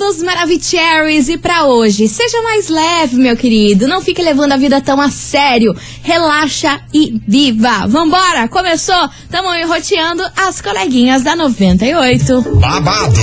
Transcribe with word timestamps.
queridos 0.00 0.22
Maravicheries, 0.22 1.28
e 1.28 1.36
para 1.36 1.66
hoje, 1.66 2.08
seja 2.08 2.40
mais 2.40 2.68
leve, 2.68 3.16
meu 3.16 3.36
querido. 3.36 3.86
Não 3.86 4.00
fique 4.00 4.22
levando 4.22 4.52
a 4.52 4.56
vida 4.56 4.80
tão 4.80 4.98
a 4.98 5.10
sério. 5.10 5.76
Relaxa 6.02 6.80
e 6.92 7.20
viva. 7.28 7.86
Vambora! 7.86 8.48
Começou? 8.48 9.10
Tamo 9.30 9.54
enroteando 9.54 10.22
as 10.34 10.62
coleguinhas 10.62 11.22
da 11.22 11.36
98. 11.36 12.40
Babado, 12.58 13.20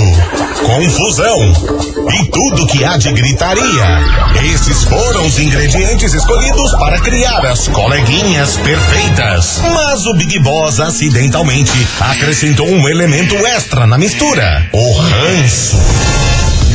confusão 0.64 1.52
e 2.14 2.30
tudo 2.30 2.66
que 2.68 2.84
há 2.84 2.96
de 2.96 3.10
gritaria. 3.10 4.00
Esses 4.54 4.84
foram 4.84 5.26
os 5.26 5.38
ingredientes 5.38 6.14
escolhidos 6.14 6.70
para 6.78 7.00
criar 7.00 7.44
as 7.44 7.66
coleguinhas 7.66 8.56
perfeitas. 8.56 9.60
Mas 9.74 10.06
o 10.06 10.14
Big 10.14 10.38
Boss 10.38 10.78
acidentalmente 10.78 11.72
acrescentou 11.98 12.68
um 12.68 12.88
elemento 12.88 13.34
extra 13.34 13.84
na 13.84 13.98
mistura: 13.98 14.70
o 14.72 14.92
ranço. 14.92 16.27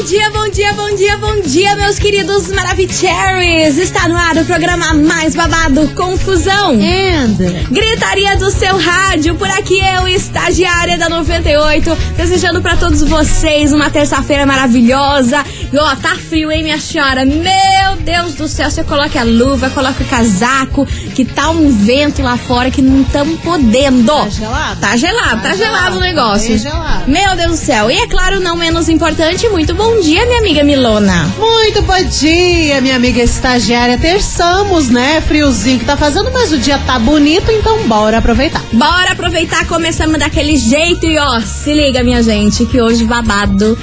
Bom 0.00 0.06
dia, 0.06 0.30
bom 0.30 0.48
dia, 0.48 0.72
bom 0.72 0.94
dia, 0.96 1.16
bom 1.18 1.40
dia, 1.42 1.76
meus 1.76 1.98
queridos 1.98 2.48
Maravicheries! 2.48 3.76
Está 3.76 4.08
no 4.08 4.16
ar 4.16 4.34
o 4.38 4.46
programa 4.46 4.94
mais 4.94 5.36
babado, 5.36 5.86
Confusão. 5.88 6.70
And 6.72 7.36
Gritaria 7.70 8.34
do 8.38 8.50
seu 8.50 8.78
rádio, 8.78 9.34
por 9.34 9.48
aqui 9.50 9.78
eu, 9.78 10.08
estagiária 10.08 10.96
da 10.96 11.10
98, 11.10 11.94
desejando 12.16 12.62
pra 12.62 12.76
todos 12.76 13.02
vocês 13.02 13.74
uma 13.74 13.90
terça-feira 13.90 14.46
maravilhosa. 14.46 15.44
E 15.70 15.76
ó, 15.76 15.94
tá 15.96 16.16
frio, 16.16 16.50
hein, 16.50 16.62
minha 16.62 16.80
senhora? 16.80 17.26
Meu 17.26 17.96
Deus 18.00 18.34
do 18.34 18.48
céu, 18.48 18.70
você 18.70 18.82
coloca 18.82 19.20
a 19.20 19.22
luva, 19.22 19.68
coloca 19.68 20.02
o 20.02 20.06
casaco, 20.06 20.86
que 21.14 21.26
tá 21.26 21.50
um 21.50 21.70
vento 21.70 22.22
lá 22.22 22.38
fora 22.38 22.70
que 22.70 22.80
não 22.80 23.02
estamos 23.02 23.38
podendo. 23.40 24.06
Tá 24.06 24.30
gelado? 24.30 24.80
Tá 24.80 24.96
gelado, 24.96 25.42
tá, 25.42 25.50
Tá 25.50 25.54
gelado 25.54 25.56
gelado, 25.56 25.96
o 25.98 26.00
negócio. 26.00 26.48
bem 26.48 26.58
gelado. 26.58 27.10
Meu 27.10 27.36
Deus 27.36 27.50
do 27.50 27.56
céu. 27.66 27.90
E 27.90 27.98
é 27.98 28.06
claro, 28.06 28.40
não 28.40 28.56
menos 28.56 28.88
importante, 28.88 29.46
muito 29.50 29.74
bom 29.74 29.90
dia, 30.00 30.24
minha 30.24 30.38
amiga 30.38 30.64
Milona. 30.64 31.30
muito 31.38 31.82
bom 31.82 32.02
dia, 32.04 32.80
minha 32.80 32.96
amiga 32.96 33.22
estagiária. 33.22 33.98
Terçamos, 33.98 34.88
né? 34.88 35.20
Friozinho 35.20 35.78
que 35.78 35.84
tá 35.84 35.96
fazendo, 35.96 36.30
mas 36.32 36.50
o 36.52 36.58
dia 36.58 36.78
tá 36.78 36.98
bonito, 36.98 37.50
então 37.50 37.86
bora 37.86 38.18
aproveitar. 38.18 38.62
Bora 38.72 39.12
aproveitar, 39.12 39.66
começamos 39.66 40.18
daquele 40.18 40.56
jeito 40.56 41.04
e 41.04 41.18
ó, 41.18 41.40
se 41.40 41.74
liga, 41.74 42.02
minha 42.02 42.22
gente, 42.22 42.64
que 42.64 42.80
hoje 42.80 43.04
babado, 43.04 43.78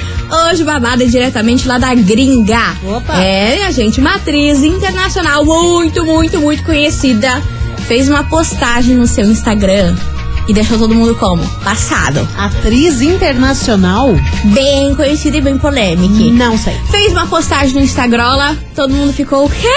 hoje 0.49 0.63
babado 0.63 1.03
é 1.03 1.05
diretamente 1.05 1.67
lá 1.67 1.77
da 1.77 1.93
gringa. 1.93 2.75
Opa. 2.83 3.21
É, 3.21 3.55
minha 3.55 3.71
gente, 3.71 3.99
uma 3.99 4.15
atriz 4.15 4.63
internacional 4.63 5.45
muito, 5.45 6.03
muito, 6.03 6.39
muito 6.39 6.63
conhecida 6.63 7.41
fez 7.87 8.09
uma 8.09 8.23
postagem 8.23 8.95
no 8.95 9.05
seu 9.05 9.25
Instagram 9.25 9.95
e 10.47 10.53
deixou 10.53 10.77
todo 10.77 10.95
mundo 10.95 11.15
como? 11.15 11.45
Passado. 11.63 12.27
Atriz 12.37 13.01
internacional? 13.01 14.15
Bem 14.45 14.95
conhecida 14.95 15.37
e 15.37 15.41
bem 15.41 15.57
polêmica. 15.57 16.31
Não 16.31 16.57
sei. 16.57 16.79
Fez 16.89 17.11
uma 17.11 17.27
postagem 17.27 17.73
no 17.73 17.81
Instagram, 17.81 18.55
todo 18.75 18.93
mundo 18.93 19.13
ficou, 19.13 19.45
o 19.45 19.49
quê? 19.49 19.67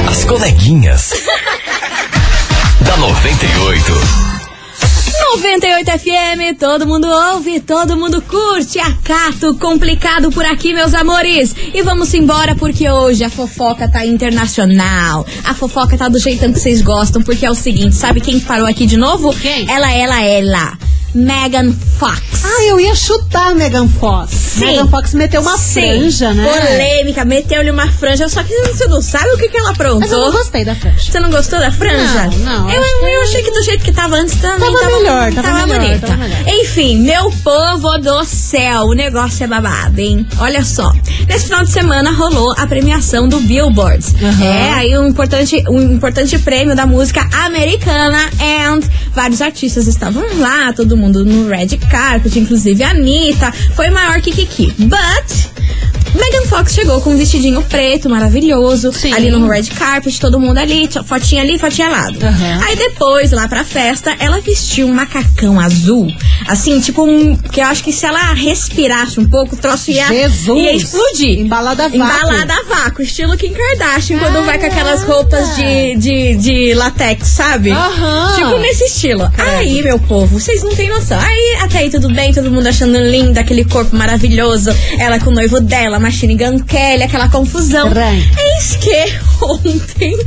As 0.09 0.25
coleguinhas. 0.25 1.13
da 2.81 2.97
98. 2.97 4.28
98 5.31 5.91
FM, 5.91 6.57
todo 6.59 6.87
mundo 6.87 7.07
ouve, 7.07 7.59
todo 7.59 7.95
mundo 7.95 8.19
curte. 8.19 8.79
Acato 8.79 9.53
complicado 9.55 10.31
por 10.31 10.43
aqui, 10.43 10.73
meus 10.73 10.95
amores. 10.95 11.55
E 11.71 11.83
vamos 11.83 12.11
embora 12.15 12.55
porque 12.55 12.89
hoje 12.89 13.23
a 13.23 13.29
fofoca 13.29 13.87
tá 13.87 14.03
internacional. 14.03 15.25
A 15.43 15.53
fofoca 15.53 15.95
tá 15.95 16.09
do 16.09 16.19
jeitão 16.19 16.51
que 16.51 16.59
vocês 16.59 16.81
gostam, 16.81 17.21
porque 17.21 17.45
é 17.45 17.51
o 17.51 17.53
seguinte, 17.53 17.95
sabe 17.95 18.21
quem 18.21 18.39
parou 18.39 18.65
aqui 18.65 18.87
de 18.87 18.97
novo? 18.97 19.31
Quem? 19.35 19.69
Ela, 19.69 19.91
ela, 19.91 20.19
ela. 20.23 20.77
Megan 21.13 21.73
Fox. 21.97 22.21
Ah, 22.43 22.63
eu 22.65 22.79
ia 22.79 22.93
chutar 22.93 23.51
a 23.51 23.55
Megan 23.55 23.87
Fox. 23.87 24.31
Sim. 24.31 24.65
Megan 24.65 24.87
Fox 24.89 25.13
meteu 25.13 25.41
uma 25.41 25.57
Sim. 25.57 25.81
franja, 25.81 26.33
né? 26.33 26.43
Polêmica, 26.43 26.98
meteu-lhe 27.25 27.69
uma 27.71 27.87
franja, 27.87 28.27
só 28.29 28.41
que 28.43 28.53
você 28.67 28.87
não 28.87 29.01
sabe 29.01 29.29
o 29.33 29.37
que, 29.37 29.49
que 29.49 29.57
ela 29.57 29.71
aprontou. 29.71 29.99
Mas 29.99 30.11
eu 30.11 30.19
não 30.19 30.31
gostei 30.31 30.63
da 30.65 30.75
franja. 30.75 30.97
Você 31.11 31.19
não 31.19 31.29
gostou 31.29 31.59
da 31.59 31.71
franja? 31.71 32.29
Não, 32.43 32.67
não, 32.67 32.69
Eu, 32.69 32.81
eu 33.07 33.21
achei 33.23 33.43
que 33.43 33.51
do 33.51 33.61
jeito 33.63 33.83
que 33.83 33.91
tava 33.91 34.15
antes 34.15 34.35
também 34.35 34.71
Tava 34.73 34.79
tava, 34.79 34.97
melhor, 34.97 35.33
tava 35.33 35.67
melhor, 35.67 35.79
bonita. 35.79 36.07
tava 36.07 36.17
melhor. 36.17 36.47
Enfim, 36.47 36.99
meu 36.99 37.31
povo 37.43 37.97
do 37.97 38.23
céu, 38.25 38.83
o 38.85 38.93
negócio 38.93 39.43
é 39.43 39.47
babado, 39.47 39.99
hein? 39.99 40.25
Olha 40.39 40.63
só. 40.63 40.91
Nesse 41.27 41.45
final 41.45 41.63
de 41.63 41.71
semana 41.71 42.11
rolou 42.11 42.53
a 42.57 42.65
premiação 42.67 43.27
do 43.27 43.39
Billboard. 43.41 44.05
Aham. 44.23 44.43
É, 44.45 44.71
aí 44.73 44.97
um 44.97 45.07
importante, 45.07 45.63
um 45.69 45.81
importante 45.93 46.37
prêmio 46.39 46.75
da 46.75 46.85
música 46.85 47.21
americana 47.45 48.29
and 48.41 48.79
vários 49.13 49.41
artistas 49.41 49.87
estavam 49.87 50.23
lá, 50.39 50.71
todo 50.73 50.95
mundo 50.95 51.25
no 51.25 51.47
red 51.49 51.67
carpet, 51.89 52.37
inclusive 52.39 52.83
a 52.83 52.91
Anitta. 52.91 53.51
Foi 53.75 53.89
maior 53.89 54.21
que 54.21 54.31
Kiki. 54.31 54.73
But 54.79 55.49
Megan 56.15 56.45
Fox 56.47 56.73
chegou 56.73 57.01
com 57.01 57.11
um 57.11 57.17
vestidinho 57.17 57.61
preto, 57.63 58.09
maravilhoso, 58.09 58.91
Sim. 58.91 59.13
ali 59.13 59.29
no 59.29 59.47
red 59.47 59.63
carpet, 59.63 60.19
todo 60.19 60.39
mundo 60.39 60.57
ali, 60.57 60.87
tinha 60.87 61.03
fotinha 61.03 61.41
ali, 61.41 61.57
fotinha 61.57 61.89
lá. 61.89 62.07
Aham. 62.07 62.59
Aí 62.65 62.75
depois, 62.75 63.31
lá 63.31 63.47
pra 63.47 63.63
festa, 63.63 64.15
ela 64.19 64.39
vestiu 64.41 64.87
um 64.87 64.93
macacão 64.93 65.59
azul, 65.59 66.11
assim, 66.47 66.79
tipo 66.79 67.03
um, 67.03 67.35
que 67.35 67.61
eu 67.61 67.65
acho 67.65 67.83
que 67.83 67.91
se 67.91 68.05
ela 68.05 68.33
respirasse 68.33 69.19
um 69.19 69.29
pouco, 69.29 69.55
o 69.55 69.57
troço 69.57 69.91
ia, 69.91 70.07
Jesus. 70.07 70.57
ia 70.57 70.73
explodir. 70.73 71.39
Embalada 71.39 71.85
a 71.85 71.87
vácuo. 71.87 72.03
Embalada 72.03 72.53
a 72.53 72.63
vácuo, 72.63 73.01
estilo 73.03 73.37
Kim 73.37 73.53
Kardashian, 73.53 74.19
quando 74.19 74.45
vai 74.45 74.57
com 74.57 74.65
aquelas 74.65 75.03
roupas 75.03 75.55
de, 75.55 75.95
de, 75.97 76.35
de 76.37 76.73
latex, 76.73 77.27
sabe? 77.27 77.71
Aham. 77.71 78.35
Tipo 78.35 78.57
nesse 78.57 78.85
estilo. 78.85 79.29
Aí, 79.37 79.81
meu 79.83 79.99
povo, 79.99 80.39
vocês 80.39 80.63
não 80.63 80.75
têm 80.75 80.89
noção. 80.89 81.19
Aí, 81.19 81.57
até 81.61 81.79
aí 81.79 81.89
tudo 81.89 82.11
bem, 82.13 82.33
todo 82.33 82.51
mundo 82.51 82.67
achando 82.67 82.97
linda, 82.97 83.41
aquele 83.41 83.63
corpo 83.63 83.95
maravilhoso. 83.95 84.71
Ela 84.97 85.19
com 85.19 85.29
o 85.29 85.33
noivo 85.33 85.59
dela, 85.59 85.98
Machine 85.99 86.35
Gun 86.35 86.59
Kelly, 86.59 87.03
aquela 87.03 87.29
confusão. 87.29 87.87
Estranho. 87.87 88.23
Eis 88.37 88.75
que 88.77 89.45
ontem 89.45 90.17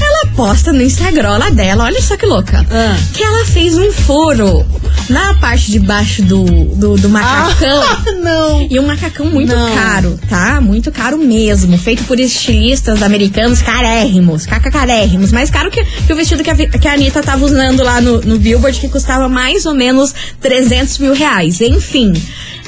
ela 0.00 0.26
posta 0.34 0.72
no 0.72 0.82
Instagram 0.82 1.38
lá 1.38 1.50
dela, 1.50 1.84
olha 1.84 2.00
só 2.00 2.16
que 2.16 2.26
louca. 2.26 2.64
Ah. 2.70 2.96
Que 3.12 3.22
ela 3.22 3.44
fez 3.44 3.76
um 3.76 3.92
furo 3.92 4.66
na 5.08 5.34
parte 5.34 5.70
de 5.70 5.78
baixo 5.78 6.22
do, 6.22 6.44
do, 6.44 6.96
do 6.96 7.08
macacão. 7.08 7.82
Ah, 7.82 8.02
não. 8.22 8.66
E 8.70 8.78
um 8.78 8.86
macacão 8.86 9.26
muito 9.26 9.54
Não. 9.54 9.74
caro, 9.74 10.18
tá? 10.28 10.60
Muito 10.60 10.90
caro 10.90 11.18
mesmo. 11.18 11.78
Feito 11.78 12.04
por 12.04 12.18
estilistas 12.18 13.02
americanos 13.02 13.62
carérrimos, 13.62 14.46
cacacarérrimos. 14.46 15.32
Mais 15.32 15.50
caro 15.50 15.70
que, 15.70 15.84
que 15.84 16.12
o 16.12 16.16
vestido 16.16 16.42
que 16.42 16.50
a, 16.50 16.56
que 16.56 16.88
a 16.88 16.92
Anitta 16.92 17.22
tava 17.22 17.44
usando 17.44 17.82
lá 17.82 18.00
no, 18.00 18.20
no 18.20 18.38
Billboard, 18.38 18.80
que 18.80 18.88
custava 18.88 19.28
mais 19.28 19.64
ou 19.66 19.74
menos 19.74 20.14
300 20.40 20.98
mil 20.98 21.12
reais. 21.14 21.60
Enfim. 21.60 22.12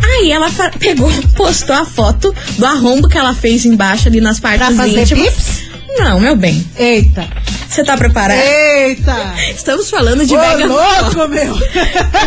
Aí 0.03 0.31
ela 0.33 0.51
pegou, 0.79 1.11
postou 1.37 1.75
a 1.77 1.85
foto 1.85 2.35
do 2.57 2.67
arrombo 2.67 3.09
que 3.09 3.19
ela 3.19 3.35
fez 3.35 3.65
embaixo 3.65 4.09
ali 4.09 4.21
nas 4.21 4.41
partes 4.41 4.67
Pra 4.67 4.77
fazer 4.77 5.01
íntimas. 5.03 5.29
pips? 5.29 5.69
Não, 5.99 6.21
meu 6.21 6.37
bem. 6.37 6.65
Eita. 6.77 7.27
Você 7.69 7.85
tá 7.85 7.97
preparado? 7.97 8.39
Eita. 8.39 9.35
Estamos 9.55 9.91
falando 9.91 10.25
de 10.25 10.35
Ô, 10.35 10.39
Fox. 10.41 11.15
louco, 11.15 11.29
meu. 11.29 11.55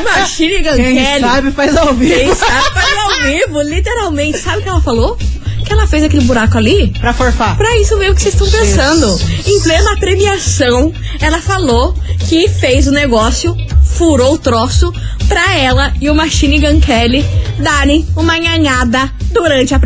Machine 0.03 0.59
Gun 0.61 0.75
Quem 0.75 1.19
sabe 1.19 1.51
faz 1.51 1.75
ao 1.77 1.93
vivo. 1.93 2.13
Quem 2.15 2.35
sabe 2.35 2.69
faz 2.73 2.97
ao 2.97 3.23
vivo, 3.23 3.61
literalmente. 3.61 4.37
Sabe 4.37 4.59
o 4.59 4.61
que 4.61 4.69
ela 4.69 4.81
falou? 4.81 5.17
Que 5.65 5.73
ela 5.73 5.87
fez 5.87 6.03
aquele 6.03 6.23
buraco 6.25 6.57
ali 6.57 6.91
Pra 6.99 7.13
forfar. 7.13 7.55
Pra 7.55 7.77
isso 7.77 7.97
mesmo 7.97 8.15
que 8.15 8.21
vocês 8.21 8.33
estão 8.33 8.49
pensando. 8.49 9.19
Em 9.45 9.61
plena 9.61 9.95
premiação, 9.97 10.93
ela 11.19 11.39
falou 11.39 11.95
que 12.27 12.47
fez 12.49 12.87
o 12.87 12.91
negócio, 12.91 13.55
furou 14.01 14.33
o 14.33 14.37
troço 14.39 14.91
pra 15.27 15.55
ela 15.55 15.93
e 16.01 16.09
o 16.09 16.15
Machine 16.15 16.59
Gun 16.59 16.81
Kelly 16.81 17.23
darem 17.59 18.03
uma 18.15 18.35
nhanhada 18.35 19.11
durante 19.31 19.73
a, 19.73 19.79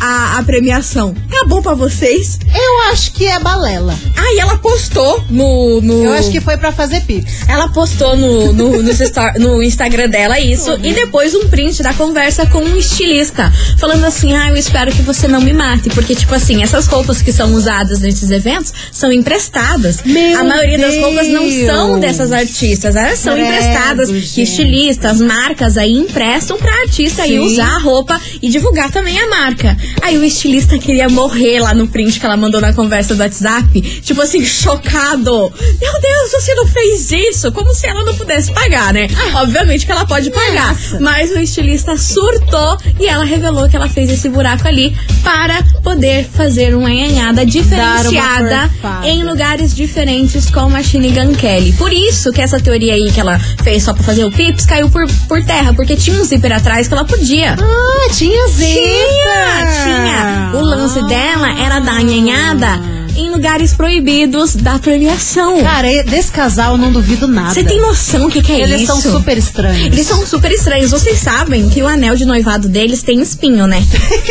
a- 0.00 0.38
a 0.38 0.42
premiação. 0.42 1.14
É 1.32 1.44
bom 1.46 1.60
pra 1.62 1.74
vocês? 1.74 2.38
Eu 2.54 2.92
acho 2.92 3.12
que 3.12 3.26
é 3.26 3.38
balela. 3.38 3.94
Aí 4.16 4.38
ela 4.38 4.56
postou 4.58 5.24
no. 5.28 5.80
no 5.80 6.04
Eu 6.04 6.12
acho 6.12 6.30
que 6.30 6.40
foi 6.40 6.56
pra 6.56 6.72
fazer 6.72 7.00
pips. 7.02 7.48
Ela 7.48 7.68
postou 7.68 8.16
no, 8.16 8.52
no, 8.52 8.80
stor- 8.92 9.34
no 9.38 9.62
Instagram 9.62 10.08
dela 10.08 10.38
isso 10.40 10.72
e 10.82 10.92
depois 10.94 11.34
um 11.34 11.48
print 11.48 11.82
da 11.82 11.92
conversa 11.94 12.46
com 12.46 12.58
um 12.60 12.76
estilista. 12.76 13.52
Falando 13.78 14.04
assim: 14.04 14.34
Ah, 14.34 14.48
eu 14.50 14.56
espero 14.56 14.92
que 14.92 15.02
você 15.02 15.26
não 15.26 15.40
me 15.40 15.52
mate. 15.52 15.90
Porque, 15.90 16.14
tipo 16.14 16.34
assim, 16.34 16.62
essas 16.62 16.86
roupas 16.86 17.20
que 17.20 17.32
são 17.32 17.52
usadas 17.54 18.00
nesses 18.00 18.30
eventos 18.30 18.72
são 18.92 19.12
emprestadas. 19.12 20.02
Meu 20.04 20.38
a 20.40 20.44
maioria 20.44 20.78
das 20.78 20.96
roupas 20.96 21.28
não 21.28 21.48
são 21.66 21.88
Deus. 21.88 22.00
dessas 22.00 22.32
artistas, 22.32 22.94
elas 22.96 23.18
são 23.18 23.34
Credo, 23.34 23.48
emprestadas. 23.48 24.08
Que 24.08 24.20
gente. 24.20 24.42
estilistas, 24.42 25.20
marcas 25.20 25.76
aí 25.76 25.92
emprestam 25.92 26.56
pra 26.58 26.72
artista 26.82 27.22
aí 27.22 27.30
Sim. 27.30 27.38
usar 27.40 27.76
a 27.76 27.78
roupa 27.78 28.20
e 28.40 28.48
divulgar 28.48 28.91
também 28.92 29.18
a 29.18 29.28
marca. 29.28 29.76
Aí 30.02 30.16
o 30.18 30.24
estilista 30.24 30.78
queria 30.78 31.08
morrer 31.08 31.60
lá 31.60 31.74
no 31.74 31.88
print 31.88 32.20
que 32.20 32.26
ela 32.26 32.36
mandou 32.36 32.60
na 32.60 32.72
conversa 32.72 33.14
do 33.14 33.20
WhatsApp. 33.20 33.80
Tipo 34.02 34.20
assim, 34.20 34.44
chocado. 34.44 35.52
Meu 35.80 36.00
Deus, 36.00 36.32
você 36.32 36.54
não 36.54 36.66
fez 36.66 37.10
isso? 37.10 37.50
Como 37.52 37.74
se 37.74 37.86
ela 37.86 38.04
não 38.04 38.14
pudesse 38.14 38.52
pagar, 38.52 38.92
né? 38.92 39.08
Obviamente 39.34 39.86
que 39.86 39.92
ela 39.92 40.06
pode 40.06 40.30
pagar. 40.30 40.68
Nossa. 40.68 41.00
Mas 41.00 41.30
o 41.30 41.38
estilista 41.38 41.96
surtou 41.96 42.76
e 43.00 43.06
ela 43.06 43.24
revelou 43.24 43.68
que 43.68 43.76
ela 43.76 43.88
fez 43.88 44.10
esse 44.10 44.28
buraco 44.28 44.68
ali 44.68 44.94
para 45.22 45.62
poder 45.82 46.24
fazer 46.24 46.74
uma 46.74 46.90
enhanhada 46.90 47.44
diferenciada 47.46 48.70
em 49.04 49.22
lugares 49.24 49.74
diferentes 49.74 50.50
com 50.50 50.60
a 50.60 50.68
Machine 50.68 51.10
Gun 51.10 51.34
Kelly. 51.34 51.72
Por 51.72 51.92
isso 51.92 52.32
que 52.32 52.40
essa 52.40 52.60
teoria 52.60 52.94
aí 52.94 53.10
que 53.10 53.20
ela 53.20 53.38
fez 53.38 53.82
só 53.82 53.94
pra 53.94 54.02
fazer 54.02 54.24
o 54.24 54.30
pips 54.30 54.66
caiu 54.66 54.90
por, 54.90 55.06
por 55.28 55.42
terra, 55.44 55.72
porque 55.72 55.96
tinha 55.96 56.20
um 56.20 56.24
zíper 56.24 56.52
atrás 56.52 56.86
que 56.88 56.94
ela 56.94 57.04
podia. 57.04 57.56
Ah, 57.58 58.12
tinha 58.12 58.48
zíper. 58.48 58.81
Tinha, 58.82 59.84
tinha. 59.84 60.50
O 60.54 60.60
lance 60.64 61.00
dela 61.06 61.48
era 61.58 61.80
dar 61.80 62.02
nhanhada 62.02 62.80
em 63.16 63.30
lugares 63.30 63.74
proibidos 63.74 64.54
da 64.56 64.78
premiação. 64.78 65.62
Cara, 65.62 65.88
desse 66.04 66.32
casal 66.32 66.72
eu 66.72 66.78
não 66.78 66.92
duvido 66.92 67.28
nada. 67.28 67.52
Você 67.52 67.62
tem 67.62 67.80
noção 67.80 68.26
o 68.26 68.30
que, 68.30 68.42
que 68.42 68.52
é 68.52 68.60
Eles 68.60 68.82
isso? 68.82 69.00
são 69.00 69.12
super 69.12 69.36
estranhos. 69.36 69.86
Eles 69.86 70.06
são 70.06 70.26
super 70.26 70.50
estranhos. 70.50 70.90
Vocês 70.90 71.18
sabem 71.18 71.68
que 71.68 71.82
o 71.82 71.86
anel 71.86 72.16
de 72.16 72.24
noivado 72.24 72.68
deles 72.68 73.02
tem 73.02 73.20
espinho, 73.20 73.66
né? 73.66 73.84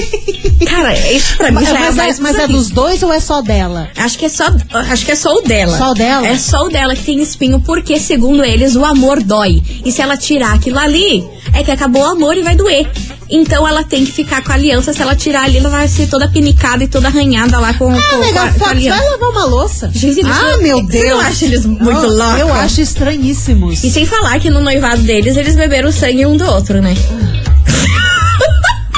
Cara, 0.68 0.98
isso 1.12 1.38
pra 1.38 1.50
mim 1.50 1.56
Mas, 1.56 1.70
já 1.70 1.78
é 1.78 1.80
mas, 1.82 1.96
mais 1.96 2.20
é, 2.20 2.22
mas 2.22 2.40
é 2.40 2.48
dos 2.48 2.70
dois 2.70 3.04
ou 3.04 3.12
é 3.12 3.20
só 3.20 3.42
dela? 3.42 3.90
Acho 3.96 4.18
que 4.18 4.26
é 4.26 4.30
só, 4.30 4.46
acho 4.74 5.06
que 5.06 5.12
é 5.12 5.16
só 5.16 5.36
o 5.36 5.42
dela. 5.42 5.78
Só 5.78 5.92
o 5.92 5.94
dela? 5.94 6.28
É 6.28 6.38
só 6.38 6.66
o 6.66 6.70
dela 6.70 6.96
que 6.96 7.04
tem 7.04 7.22
espinho, 7.22 7.60
porque 7.62 8.00
segundo 8.00 8.44
eles 8.44 8.76
o 8.76 8.86
amor 8.86 9.22
dói. 9.24 9.62
E 9.86 9.92
se 9.92 10.02
ela 10.02 10.18
tirar 10.18 10.54
aquilo 10.54 10.80
ali, 10.80 11.24
é 11.54 11.64
que 11.64 11.72
acabou 11.72 12.02
o 12.02 12.06
amor 12.06 12.38
e 12.38 12.42
vai 12.42 12.56
doer. 12.56 12.90
Então 13.32 13.66
ela 13.68 13.84
tem 13.84 14.04
que 14.06 14.12
ficar 14.12 14.44
com 14.44 14.52
a 14.52 14.56
aliança. 14.56 14.92
Se 14.94 15.02
ela 15.02 15.16
tirar 15.16 15.44
ali, 15.46 15.58
ela 15.58 15.70
vai 15.70 15.88
ser 15.88 16.08
toda 16.08 16.28
pinicada 16.28 16.84
e 16.84 16.88
toda 16.88 17.08
arranhada 17.08 17.58
lá 17.60 17.74
com, 17.74 17.90
Ah, 17.90 18.02
com, 18.02 18.18
com, 18.18 18.24
a, 18.24 18.34
com 18.34 18.40
a 18.40 18.52
Fox, 18.52 18.72
aliança. 18.72 19.00
vai 19.02 19.10
lavar 19.12 19.30
uma 19.30 19.46
louça. 19.46 19.90
Gente, 19.94 20.22
ah, 20.26 20.28
não- 20.52 20.62
meu 20.62 20.78
você 20.84 20.92
Deus. 21.02 21.10
não 21.10 21.20
acha 21.22 21.46
eles 21.46 21.66
muito 21.66 21.90
Eu- 21.90 22.10
loucos? 22.18 22.40
Eu 22.40 22.54
acho 22.54 22.82
estranhíssimos. 22.82 23.84
E 23.84 23.90
sem 23.90 24.06
falar 24.06 24.40
que 24.40 24.50
no 24.50 24.60
noivado 24.62 25.02
deles, 25.04 25.38
eles 25.38 25.56
beberam 25.56 25.90
o 25.90 25.94
sangue 25.94 26.26
um 26.26 26.36
do 26.36 26.46
outro, 26.46 26.82
né? 26.82 26.94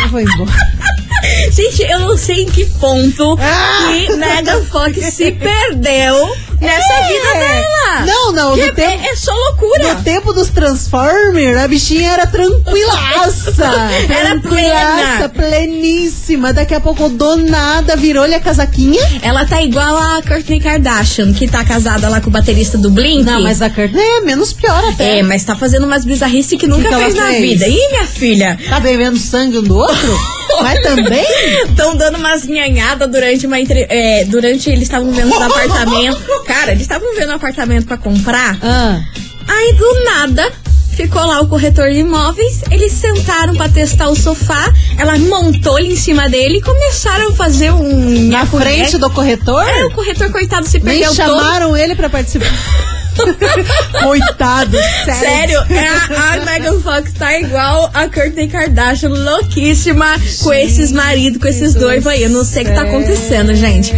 Eu 0.02 0.10
vou 0.10 0.20
embora. 0.20 0.52
Gente, 1.52 1.82
eu 1.84 2.00
não 2.00 2.18
sei 2.18 2.44
em 2.44 2.46
que 2.50 2.66
ponto 2.66 3.38
Ah! 3.40 3.88
que 3.92 4.16
Megan 4.16 4.62
Fox 4.66 4.98
se 5.14 5.32
perdeu 5.32 6.36
nessa 6.64 6.94
É. 6.94 7.08
vida 7.08 7.34
dela. 7.34 8.06
Não, 8.06 8.32
não, 8.32 8.56
Que 8.56 8.66
no 8.68 8.74
tempo- 8.74 9.04
é, 9.06 9.16
só 9.16 9.32
loucura. 9.34 9.94
No 9.94 10.04
tempo 10.04 10.34
dos 10.34 10.50
Transformers, 10.50 11.58
a 11.58 11.68
bichinha 11.68 12.12
era 12.12 12.26
tranquilaça. 12.28 13.54
Era 14.10 14.40
tranquilaça, 14.40 15.30
pleníssima. 15.30 16.54
Daqui 16.54 16.74
a 16.74 16.80
pouco, 16.80 17.08
do 17.10 17.38
nada, 17.38 17.96
virou-lhe 17.96 18.34
a 18.36 18.40
casaquinha. 18.40 19.02
Ela 19.22 19.46
tá 19.46 19.62
igual 19.62 19.96
a 19.98 20.22
Kourtney 20.22 20.60
Kardashian, 20.60 21.34
que 21.34 21.48
tá 21.48 21.64
casada 21.64 22.10
lá 22.10 22.20
com 22.22 22.30
o 22.30 22.32
baterista 22.32 22.78
do 22.78 22.90
Blink. 22.90 23.24
Não, 23.24 23.42
mas 23.42 23.62
a 23.62 23.70
Kurt 23.70 23.94
é 23.96 24.22
menos 24.22 24.54
pior 24.54 24.84
até. 24.90 25.20
É, 25.20 25.24
mas 25.24 25.44
tá 25.44 25.56
fazendo 25.56 25.86
umas 25.86 26.04
bizarrices 26.06 26.58
que 26.60 26.68
nunca 26.68 26.88
que 26.88 26.94
ela 26.94 27.04
fez 27.04 27.16
na 27.16 27.28
fez? 27.28 27.42
vida. 27.42 27.68
Ih, 27.68 27.88
minha 27.92 28.06
filha. 28.06 28.60
Tá 28.70 28.80
bebendo 28.80 29.18
sangue 29.18 29.60
um 29.60 29.64
do 29.64 29.78
outro? 29.78 30.20
Mas 30.62 30.82
também? 30.82 31.26
Estão 31.68 31.96
dando 31.96 32.18
umas 32.18 32.46
nhanhadas 32.46 33.10
durante 33.10 33.46
uma 33.48 33.60
entre... 33.60 33.86
é, 33.90 34.26
durante 34.26 34.70
eles 34.70 34.84
estavam 34.84 35.12
vendo 35.12 35.30
um 35.34 35.44
apartamento. 35.44 36.22
Cara, 36.46 36.72
eles 36.72 36.84
estavam 36.84 37.14
vendo 37.16 37.30
um 37.30 37.36
apartamento 37.36 37.86
pra 37.86 37.98
comprar. 37.98 38.58
Ah, 38.62 39.00
Aí 39.48 39.74
do 39.74 40.04
nada 40.06 40.52
ficou 40.96 41.26
lá 41.26 41.42
o 41.42 41.48
corretor 41.48 41.90
de 41.90 41.98
imóveis. 42.00 42.62
Eles 42.72 42.92
sentaram 42.94 43.56
pra 43.56 43.68
testar 43.68 44.10
o 44.10 44.16
sofá. 44.16 44.72
Ela 44.98 45.18
montou 45.18 45.78
ele 45.80 45.94
em 45.94 45.96
cima 45.98 46.30
dele 46.30 46.60
e 46.60 46.62
começaram 46.62 47.30
a 47.30 47.36
fazer 47.36 47.72
um. 47.72 48.30
na 48.30 48.46
frente 48.46 48.98
do 48.98 49.10
corretor? 49.10 49.68
É, 49.68 49.86
o 49.86 49.92
corretor, 49.92 50.32
coitado, 50.32 50.68
se 50.68 50.80
Nem 50.80 51.00
perdeu 51.00 51.08
todo. 51.10 51.16
chamaram 51.16 51.76
ele 51.76 51.96
pra 51.96 52.10
participar. 52.10 52.48
Coitado, 54.04 54.78
sério. 55.06 55.20
Sério, 55.20 55.66
é 55.70 55.88
a, 55.88 56.34
a 56.34 56.38
Megan 56.46 56.80
Fox 56.82 57.14
tá 57.14 57.40
igual 57.40 57.90
a 57.94 58.08
Kourtney 58.08 58.48
Kardashian, 58.48 59.10
louquíssima 59.10 60.16
com 60.42 60.54
esses 60.54 60.92
maridos, 60.92 61.42
com 61.42 61.48
esses 61.48 61.74
do 61.74 61.84
dois 61.84 62.06
aí. 62.08 62.24
Eu 62.24 62.30
não 62.30 62.44
sei 62.44 62.64
o 62.64 62.66
que 62.68 62.72
tá 62.74 62.82
acontecendo, 62.82 63.54
gente. 63.56 63.94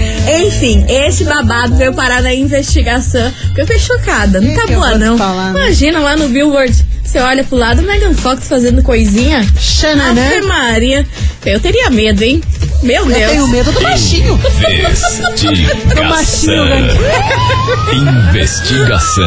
Enfim, 0.46 0.86
esse 0.90 1.24
babado 1.24 1.76
veio 1.76 1.94
parar 1.94 2.22
na 2.22 2.34
investigação. 2.34 3.32
Porque 3.48 3.62
eu 3.62 3.68
fiquei 3.68 3.80
chocada. 3.82 4.42
Não 4.42 4.50
Que 4.50 4.56
tá 4.56 4.66
que 4.66 4.74
boa, 4.76 4.98
não. 4.98 5.18
falar, 5.18 5.54
né? 5.54 5.60
Imagina 5.62 6.00
lá 6.00 6.16
no 6.16 6.28
Billboard. 6.30 6.86
Você 7.04 7.20
olha 7.20 7.44
pro 7.44 7.56
lado, 7.58 7.82
Megan 7.84 8.14
Fox 8.16 8.48
fazendo 8.48 8.82
coisinha. 8.82 9.46
Xananã. 9.60 10.28
Ave 10.28 10.42
Maria. 10.42 11.06
Eu 11.46 11.60
teria 11.60 11.90
medo, 11.90 12.24
hein? 12.24 12.42
Meu 12.84 13.02
Eu 13.04 13.06
Deus. 13.16 13.32
tenho 13.32 13.48
medo 13.48 13.72
do 13.72 13.82
machinho. 13.82 14.40
Investigação. 14.70 16.04
machinho, 16.10 16.66
Investigação 18.30 19.24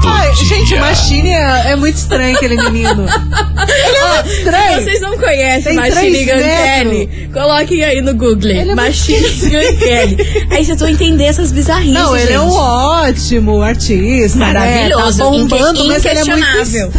do 0.00 0.08
Ai, 0.08 0.32
dia. 0.32 0.44
gente, 0.48 0.74
o 0.74 0.80
Machine 0.80 1.30
é, 1.30 1.70
é 1.72 1.76
muito 1.76 1.96
estranho 1.96 2.34
aquele 2.36 2.56
menino. 2.56 3.06
Ele 3.06 3.96
é 3.96 4.14
muito 4.14 4.28
Se 4.28 4.38
estranho. 4.38 4.82
vocês 4.82 5.00
não 5.00 5.16
conhecem 5.18 5.74
Machine. 5.74 6.24
Kelly, 6.24 7.28
coloquem 7.32 7.84
aí 7.84 8.00
no 8.00 8.14
Google. 8.14 8.50
Ele 8.50 8.70
é 8.70 8.74
Machine 8.74 9.20
Gun 9.28 9.76
Kelly. 9.78 10.46
Aí 10.50 10.64
vocês 10.64 10.78
vão 10.80 10.88
entender 10.88 11.24
essas 11.24 11.52
bizarrices. 11.52 11.92
Não, 11.94 12.16
ele 12.16 12.32
é 12.32 12.40
um 12.40 12.50
ótimo 12.52 13.62
artista. 13.62 14.38
Maravilhoso, 14.38 15.18
Né? 15.18 15.24
Tá 15.24 15.30
bombando, 15.30 15.84
mas 15.86 16.04
ele 16.04 16.18
é 16.18 16.24
muito. 16.24 16.92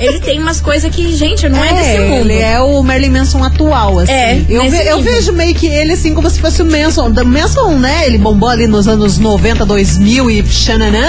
Ele 0.00 0.20
tem 0.20 0.40
umas 0.40 0.60
coisas 0.60 0.92
que, 0.94 1.14
gente, 1.16 1.48
não 1.48 1.62
é, 1.62 1.72
desse 1.72 1.98
mundo. 2.00 2.30
Ele 2.30 2.40
é 2.42 2.60
o 2.60 2.82
Marilyn 2.82 3.10
Manson 3.10 3.44
atual, 3.44 3.98
assim. 4.00 4.12
É, 4.12 4.40
eu, 4.48 4.68
ve- 4.70 4.88
eu 4.88 4.96
nível. 4.98 5.12
Vejo 5.26 5.32
meio 5.32 5.54
que 5.54 5.66
ele 5.66 5.92
assim 5.92 6.14
como 6.14 6.28
se 6.30 6.40
fosse 6.40 6.62
o 6.62 6.64
Manson. 6.64 7.08
O 7.08 7.24
Manson, 7.24 7.78
né? 7.78 8.06
Ele 8.06 8.18
bombou 8.18 8.48
ali 8.48 8.66
nos 8.66 8.86
anos 8.86 9.18
90, 9.18 9.64
2000 9.64 10.30
e 10.30 10.46
xananã. 10.46 11.08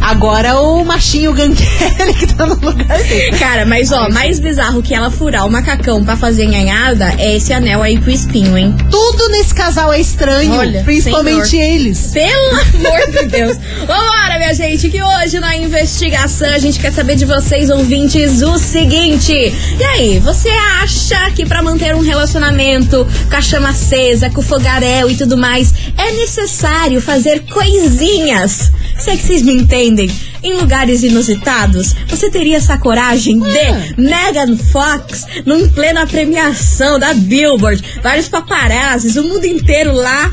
Agora 0.00 0.58
o 0.60 0.84
machinho 0.84 1.32
Gankelli 1.32 2.14
que 2.18 2.26
tá 2.34 2.46
no 2.46 2.54
lugar 2.54 2.98
dele. 3.02 3.36
Cara, 3.38 3.66
mas 3.66 3.92
ó, 3.92 4.08
mais 4.08 4.38
bizarro 4.38 4.82
que 4.82 4.94
ela 4.94 5.10
furar 5.10 5.46
o 5.46 5.50
macacão 5.50 6.02
pra 6.04 6.16
fazer 6.16 6.46
nhanhada 6.46 7.14
é 7.18 7.36
esse 7.36 7.52
anel 7.52 7.82
aí 7.82 8.00
com 8.00 8.10
espinho, 8.10 8.56
hein? 8.56 8.74
Tudo 8.90 9.28
nesse 9.30 9.54
casal 9.54 9.92
é 9.92 10.00
estranho, 10.00 10.54
Olha, 10.54 10.82
principalmente 10.84 11.56
eles. 11.56 12.12
Pelo 12.12 12.50
amor 12.86 13.10
de 13.12 13.26
Deus. 13.26 13.58
Vambora, 13.80 14.38
minha 14.38 14.54
gente, 14.54 14.88
que 14.88 15.02
hoje 15.02 15.38
na 15.38 15.56
investigação 15.56 16.48
a 16.48 16.58
gente 16.58 16.78
quer 16.78 16.92
saber 16.92 17.16
de 17.16 17.26
vocês, 17.26 17.68
ouvintes, 17.68 18.42
o 18.42 18.58
seguinte. 18.58 19.32
E 19.78 19.84
aí, 19.84 20.18
você 20.18 20.48
acha 20.80 21.30
que 21.32 21.44
pra 21.44 21.62
manter 21.62 21.94
um 21.94 22.00
relacionamento 22.00 23.06
com 23.28 23.36
a 23.40 23.42
chama 23.42 23.70
acesa, 23.70 24.28
com 24.28 24.42
o 24.42 24.44
fogaréu 24.44 25.10
e 25.10 25.16
tudo 25.16 25.34
mais, 25.34 25.72
é 25.96 26.12
necessário 26.12 27.00
fazer 27.00 27.40
coisinhas? 27.46 28.70
Se 28.98 29.08
é 29.08 29.16
que 29.16 29.22
vocês 29.22 29.40
me 29.40 29.54
entendem. 29.54 30.10
Em 30.42 30.52
lugares 30.54 31.02
inusitados, 31.02 31.94
você 32.06 32.30
teria 32.30 32.58
essa 32.58 32.76
coragem 32.76 33.40
de 33.40 34.02
Megan 34.02 34.58
Fox, 34.70 35.24
num 35.46 35.68
plena 35.70 36.06
premiação 36.06 36.98
da 36.98 37.14
Billboard, 37.14 37.82
vários 38.02 38.28
paparazzis, 38.28 39.16
o 39.16 39.24
mundo 39.24 39.46
inteiro 39.46 39.94
lá, 39.94 40.30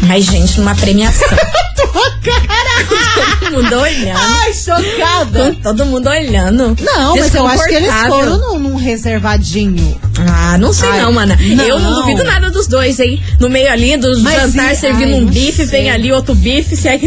Ai, 0.10 0.22
gente, 0.22 0.60
numa 0.60 0.76
premiação. 0.76 1.28
Tua 1.76 2.12
cara! 2.22 2.72
Todo 3.40 3.52
mundo 3.64 3.80
olhando. 3.80 4.18
Ai, 4.20 4.54
chocada. 4.54 5.56
Todo 5.64 5.86
mundo 5.86 6.10
olhando. 6.10 6.76
Não, 6.82 7.16
mas 7.16 7.34
eu 7.36 7.46
acho 7.48 7.64
que 7.66 7.76
eles 7.76 7.94
foram 8.08 8.38
num, 8.38 8.60
num 8.60 8.76
reservadinho. 8.76 10.00
Ah, 10.28 10.58
não 10.58 10.74
sei 10.74 10.90
Ai, 10.90 11.02
não, 11.02 11.12
mana. 11.14 11.38
não. 11.40 11.66
Eu 11.66 11.80
não 11.80 11.96
duvido 12.02 12.24
nada 12.24 12.50
dos 12.52 12.68
dois, 12.68 13.00
hein? 13.00 13.22
No 13.40 13.50
meio 13.50 13.72
ali 13.72 13.98
do 13.98 14.20
Mas 14.22 14.52
jantar 14.54 14.74
e- 14.74 14.76
servindo 14.76 15.14
ai, 15.16 15.22
um 15.22 15.26
bife, 15.26 15.58
sei. 15.58 15.66
vem 15.66 15.92
ali 15.92 16.12
outro 16.12 16.36
bife, 16.36 16.76
se 16.76 16.88
é 16.88 16.98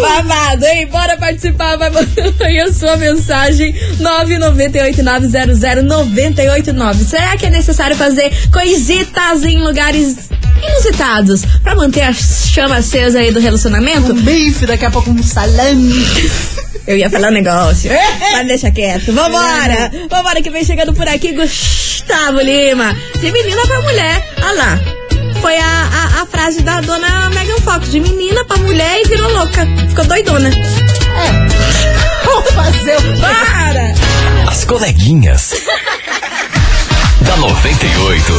Babado, 0.00 0.64
hein? 0.66 0.86
Bora 0.86 1.16
participar, 1.16 1.76
vai 1.76 1.90
mandando 1.90 2.44
aí 2.44 2.60
a 2.60 2.72
sua 2.72 2.96
mensagem 2.96 3.74
998-900-989. 4.00 6.94
Será 7.06 7.36
que 7.36 7.46
é 7.46 7.50
necessário 7.50 7.96
fazer 7.96 8.32
coisitas 8.52 9.44
em 9.44 9.58
lugares 9.58 10.28
inusitados 10.66 11.44
pra 11.62 11.74
manter 11.74 12.02
a 12.02 12.12
chama 12.12 12.76
acesa 12.76 13.20
aí 13.20 13.32
do 13.32 13.40
relacionamento? 13.40 14.12
Um 14.12 14.22
bife, 14.22 14.66
daqui 14.66 14.84
a 14.84 14.90
pouco 14.90 15.10
um 15.10 15.22
salame. 15.22 15.92
Eu 16.86 16.96
ia 16.96 17.10
falar 17.10 17.28
um 17.28 17.32
negócio, 17.32 17.90
mas 18.32 18.46
deixa 18.46 18.70
quieto. 18.70 19.12
Vambora! 19.12 19.90
Vambora 20.08 20.40
que 20.40 20.50
vem 20.50 20.64
chegando 20.64 20.94
por 20.94 21.08
aqui 21.08 21.32
Gustavo 21.32 22.40
Lima. 22.40 22.94
De 23.20 23.32
menina 23.32 23.66
pra 23.66 23.82
mulher. 23.82 24.24
Olha 24.40 24.52
lá. 24.52 24.80
Foi 25.46 25.56
a, 25.58 25.62
a, 25.62 26.22
a 26.22 26.26
frase 26.26 26.60
da 26.62 26.80
dona 26.80 27.30
Megan 27.30 27.60
Fox. 27.60 27.92
De 27.92 28.00
menina 28.00 28.44
pra 28.46 28.56
mulher 28.56 29.00
e 29.00 29.06
virou 29.06 29.32
louca. 29.32 29.64
Ficou 29.88 30.04
doidona. 30.04 30.50
Vamos 32.24 32.50
fazer 32.50 32.96
o? 32.96 33.20
Para! 33.20 33.94
As 34.50 34.64
coleguinhas. 34.64 35.52
da 37.20 37.36
98. 37.36 38.32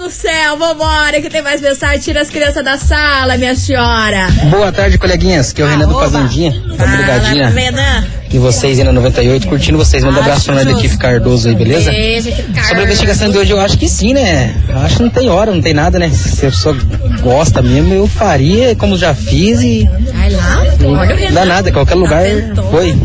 do 0.06 0.12
céu. 0.12 0.56
Vambora, 0.58 1.20
que 1.20 1.30
tem 1.30 1.42
mais 1.42 1.60
mensagem. 1.60 2.00
Tira 2.00 2.22
as 2.22 2.30
crianças 2.30 2.64
da 2.64 2.78
sala, 2.78 3.38
minha 3.38 3.56
senhora. 3.56 4.28
Boa 4.52 4.72
tarde, 4.72 4.98
coleguinhas. 5.00 5.52
Que 5.52 5.64
é 5.64 5.66
o 5.66 5.68
Renan 5.68 5.88
do. 5.88 5.96
Fazendinha. 5.96 6.54
Tá 6.78 6.86
brigadinha. 6.86 7.50
Renan. 7.50 8.06
E 8.32 8.38
vocês 8.38 8.78
aí 8.78 8.86
na 8.86 8.92
98, 8.92 9.48
curtindo 9.48 9.78
vocês. 9.78 10.04
Manda 10.04 10.20
um 10.20 10.22
abraço 10.22 10.52
nós 10.52 10.66
daqui, 10.66 10.96
Cardoso 10.98 11.48
aí, 11.48 11.56
beleza? 11.56 11.90
Beijo. 11.90 12.32
Sobre 12.68 12.82
a 12.82 12.84
investigação 12.84 13.32
de 13.32 13.38
hoje, 13.38 13.52
eu 13.52 13.60
acho 13.60 13.78
que 13.78 13.88
sim, 13.88 14.14
né? 14.14 14.54
Eu 14.70 14.78
acho 14.80 14.98
que 14.98 15.04
não 15.04 15.10
tem 15.10 15.30
hora, 15.30 15.52
não 15.52 15.62
tem 15.62 15.74
nada, 15.74 15.98
né? 15.98 16.10
Se 16.10 16.46
a 16.46 16.50
pessoa 16.50 16.78
gosta 17.22 17.62
mesmo, 17.62 17.94
eu 17.94 18.08
faria 18.08 18.76
como 18.76 18.98
já 18.98 19.16
fiz 19.16 19.62
e 19.62 19.90
Vai 20.14 20.30
lá. 20.30 20.64
Não 20.80 21.32
dá 21.34 21.46
nada, 21.46 21.72
qualquer 21.72 21.96
lugar 21.96 22.26
Aventou. 22.26 22.70
foi. 22.70 22.96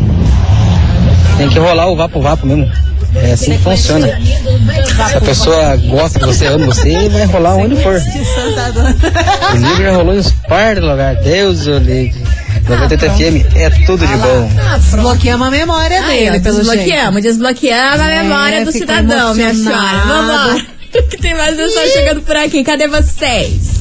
Tem 1.39 1.49
que 1.49 1.59
rolar 1.59 1.87
o 1.87 1.97
vapo-vapo 1.97 2.47
mesmo. 2.47 2.90
É 3.15 3.33
assim 3.33 3.53
que 3.53 3.59
funciona. 3.65 4.07
Se 5.09 5.17
a 5.17 5.21
pessoa 5.21 5.77
gosta 5.77 6.19
que 6.21 6.27
você 6.27 6.47
ama 6.47 6.67
você, 6.67 7.09
vai 7.09 7.25
rolar 7.27 7.57
onde 7.57 7.77
for. 7.83 7.95
O 9.53 9.57
livro 9.57 9.83
já 9.83 9.91
rolou 9.93 10.15
em 10.15 10.19
uns 10.19 10.31
par 10.49 10.75
de 10.75 10.81
lugares. 10.81 11.25
Deus, 11.25 11.67
o 11.67 11.79
livro. 11.79 12.21
98 12.69 13.15
FM 13.15 13.57
é 13.57 13.71
tudo 13.87 14.07
de 14.07 14.17
bom. 14.17 14.51
Ah, 14.63 14.79
Desbloqueamos 14.79 15.49
a 15.49 15.51
memória 15.51 16.03
dele, 16.03 16.39
ó, 16.39 16.41
pelo 16.41 16.63
jeito. 16.63 16.69
desbloqueamos, 16.69 17.23
desbloqueamos 17.23 18.01
a 18.01 18.11
É, 18.11 18.23
memória 18.23 18.65
do 18.65 18.73
ficou 18.73 18.81
cidadão, 18.87 19.35
minha 19.35 19.55
senhora. 19.55 19.77
emocionado. 19.77 20.09
Vambora. 20.09 20.67
Que 20.91 21.17
tem 21.19 21.35
mais 21.35 21.57
mensagem 21.57 21.93
chegando 21.93 22.21
por 22.23 22.35
aqui. 22.37 22.65
Cadê 22.65 22.89
vocês? 22.89 23.80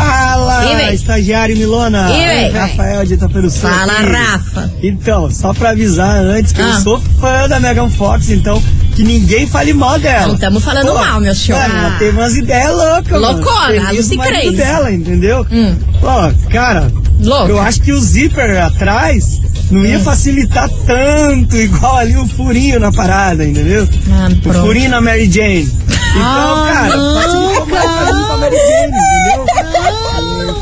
Fala, 0.00 0.92
estagiário 0.94 1.56
Milona. 1.56 2.10
E 2.10 2.26
vem. 2.26 2.50
Rafael 2.52 3.04
de 3.04 3.14
Itaperuçu. 3.14 3.58
Fala. 3.60 3.92
Rafa. 3.92 4.72
Então, 4.82 5.30
só 5.30 5.52
pra 5.52 5.70
avisar 5.70 6.16
antes 6.16 6.52
que 6.52 6.62
Ah. 6.62 6.66
eu 6.66 6.80
sou 6.80 7.00
fã 7.20 7.46
da 7.48 7.60
Megan 7.60 7.88
Fox, 7.90 8.30
então 8.30 8.62
que 8.94 9.02
ninguém 9.04 9.46
fale 9.46 9.72
mal 9.74 9.98
dela. 9.98 10.28
Não 10.28 10.34
estamos 10.34 10.64
falando 10.64 10.86
Pô, 10.86 10.94
mal, 10.94 11.20
meu 11.20 11.34
senhor. 11.34 11.58
Cara, 11.60 11.78
ela 11.78 11.90
teve 11.98 12.16
umas 12.18 12.34
ideias 12.36 12.70
loucas. 12.74 13.20
Loucona, 13.20 13.86
Feliz 13.88 13.96
Lucy 14.10 14.18
Crazy. 14.18 14.56
dela, 14.56 14.90
entendeu? 14.92 15.46
Hum. 15.50 15.76
Pô, 16.00 16.50
cara, 16.50 16.88
Louca. 17.20 17.50
eu 17.52 17.60
acho 17.60 17.80
que 17.82 17.92
o 17.92 18.00
zíper 18.00 18.62
atrás 18.62 19.40
não 19.70 19.84
ia 19.84 19.98
facilitar 20.00 20.68
tanto 20.86 21.54
igual 21.60 21.96
ali 21.98 22.16
o 22.16 22.26
furinho 22.28 22.80
na 22.80 22.90
parada, 22.92 23.44
entendeu? 23.44 23.86
Ah, 24.10 24.28
o 24.48 24.52
furinho 24.54 24.90
na 24.90 25.00
Mary 25.02 25.30
Jane. 25.30 25.68
Então, 26.12 26.22
Ah, 26.24 26.70
cara, 26.74 26.96
não, 26.98 27.14
facilitou 27.22 27.66
mais 27.68 27.90
pra 27.90 28.12
mim 28.12 28.24
pra 28.26 28.36
Mary 28.36 28.56
Jane, 28.56 28.92
entendeu? 28.92 29.31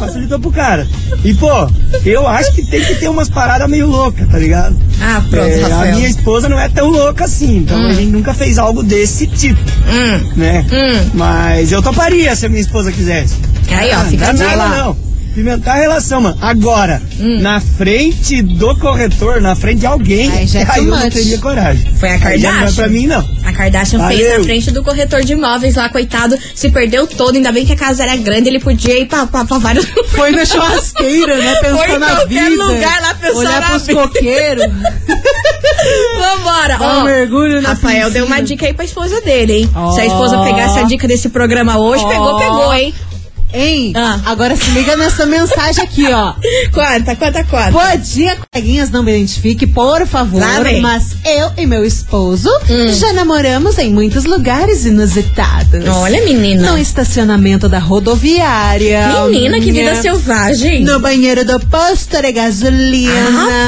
Facilitou 0.01 0.41
pro 0.41 0.51
cara. 0.51 0.89
E, 1.23 1.35
pô, 1.35 1.49
eu 2.07 2.27
acho 2.27 2.53
que 2.53 2.63
tem 2.65 2.83
que 2.83 2.95
ter 2.95 3.09
umas 3.09 3.29
paradas 3.29 3.69
meio 3.69 3.87
loucas, 3.87 4.27
tá 4.29 4.39
ligado? 4.39 4.75
Ah, 5.01 5.23
pronto, 5.29 5.45
É, 5.47 5.63
a 5.63 5.69
Rafael. 5.69 5.95
minha 5.97 6.09
esposa 6.09 6.49
não 6.49 6.59
é 6.59 6.69
tão 6.71 6.89
louca 6.89 7.25
assim, 7.27 7.59
então 7.59 7.87
a 7.87 7.93
gente 7.93 8.11
nunca 8.11 8.33
fez 8.33 8.57
algo 8.59 8.83
desse 8.83 9.27
tipo, 9.27 9.61
Hum, 9.61 10.31
né? 10.37 10.65
hum. 10.73 11.11
Mas 11.15 11.71
eu 11.71 11.83
toparia 11.83 12.35
se 12.35 12.47
a 12.47 12.49
minha 12.49 12.63
esposa 12.63 12.91
quisesse. 12.91 13.37
Aí, 13.71 13.91
ó, 13.95 14.01
Ah, 14.01 14.05
fica 14.07 14.31
a 14.31 14.33
não 14.33 14.47
nada, 14.57 14.69
não. 14.77 14.97
Pimentar 15.35 15.77
a 15.77 15.81
relação, 15.81 16.21
mano. 16.21 16.37
Agora, 16.41 17.01
Hum. 17.21 17.39
na 17.41 17.61
frente 17.61 18.43
do 18.43 18.77
corretor, 18.79 19.41
na 19.41 19.55
frente 19.55 19.81
de 19.81 19.87
alguém, 19.87 20.31
Aí 20.33 20.47
já 20.47 20.61
é 20.61 20.67
aí 20.69 20.85
eu 20.85 20.91
não 20.91 21.09
teria 21.11 21.39
coragem. 21.39 21.87
Foi 21.99 22.09
a 22.09 22.13
Aí 22.15 22.39
já 22.39 22.49
não 22.53 22.57
é 22.59 22.61
Kardashian. 22.61 22.75
pra 22.83 22.89
mim, 22.89 23.07
não. 23.07 23.29
A 23.45 23.53
Kardashian 23.53 24.09
fez 24.09 24.21
Valeu. 24.21 24.39
na 24.39 24.45
frente 24.45 24.71
do 24.71 24.83
corretor 24.83 25.23
de 25.23 25.33
imóveis 25.35 25.77
lá, 25.77 25.89
coitado, 25.89 26.37
se 26.55 26.69
perdeu 26.71 27.07
todo. 27.07 27.37
Ainda 27.37 27.53
bem 27.53 27.65
que 27.65 27.73
a 27.73 27.77
casa 27.77 28.03
era 28.03 28.17
grande, 28.17 28.49
ele 28.49 28.59
podia 28.61 28.99
ir 28.99 29.07
pra, 29.07 29.27
pra, 29.27 29.45
pra 29.45 29.59
vários 29.59 29.87
Foi 30.11 30.31
na 30.33 30.45
churrasqueira, 30.45 31.37
né? 31.37 31.55
Foi 31.61 31.71
Pensar 31.71 31.89
em 31.91 31.99
na 31.99 32.07
qualquer 32.17 32.51
vida. 32.51 32.65
lugar 32.65 33.01
lá, 33.03 33.15
pensar 33.15 33.37
Olhar 33.39 33.61
na 33.61 33.69
pros 33.71 33.87
vida. 33.87 34.01
coqueiros. 34.03 34.65
Vambora. 36.19 36.77
Ó, 36.81 37.01
um 37.01 37.05
mergulho 37.05 37.63
na 37.63 37.71
Rafael 37.71 37.95
piscina. 38.07 38.11
deu 38.11 38.27
uma 38.27 38.41
dica 38.43 38.67
aí 38.67 38.75
pra 38.75 38.85
esposa 38.85 39.21
dele, 39.23 39.53
hein? 39.55 39.71
Ó. 39.75 39.93
Se 39.93 40.01
a 40.01 40.07
esposa 40.07 40.39
pegasse 40.43 40.79
a 40.79 40.83
dica 40.83 41.07
desse 41.09 41.29
programa 41.29 41.79
hoje, 41.79 42.05
Ó. 42.05 42.09
pegou, 42.09 42.37
pegou, 42.39 42.75
hein? 42.75 42.95
Hein? 43.53 43.93
Ah. 43.97 44.21
Agora 44.27 44.57
se 44.57 44.71
liga 44.71 44.97
nessa 44.97 45.27
mensagem 45.27 45.83
aqui, 45.83 46.07
ó. 46.13 46.35
Quanta, 46.73 47.17
quanta, 47.17 47.45
quanta? 47.45 47.71
Bom 47.73 47.97
dia, 48.03 48.37
coleguinhas, 48.53 48.91
não 48.91 49.03
me 49.03 49.11
identifique, 49.17 49.67
por 49.67 50.07
favor. 50.07 50.41
Mas 50.81 51.17
eu 51.25 51.51
e 51.57 51.67
meu 51.67 51.85
esposo 51.85 52.49
já 52.99 53.13
namoramos 53.13 53.77
em 53.79 53.93
muitos 53.93 54.25
lugares 54.25 54.85
inusitados. 54.85 55.85
Olha, 55.89 56.23
menina. 56.25 56.71
No 56.71 56.79
estacionamento 56.79 57.69
da 57.69 57.79
rodoviária. 57.79 59.25
Menina, 59.29 59.59
que 59.59 59.73
vida 59.73 59.91
Minha- 59.91 60.03
selvagem. 60.03 60.85
No 60.85 61.01
banheiro 61.01 61.45
do 61.45 61.59
posto 61.61 62.21
de 62.23 62.33
gasolina. 62.33 63.13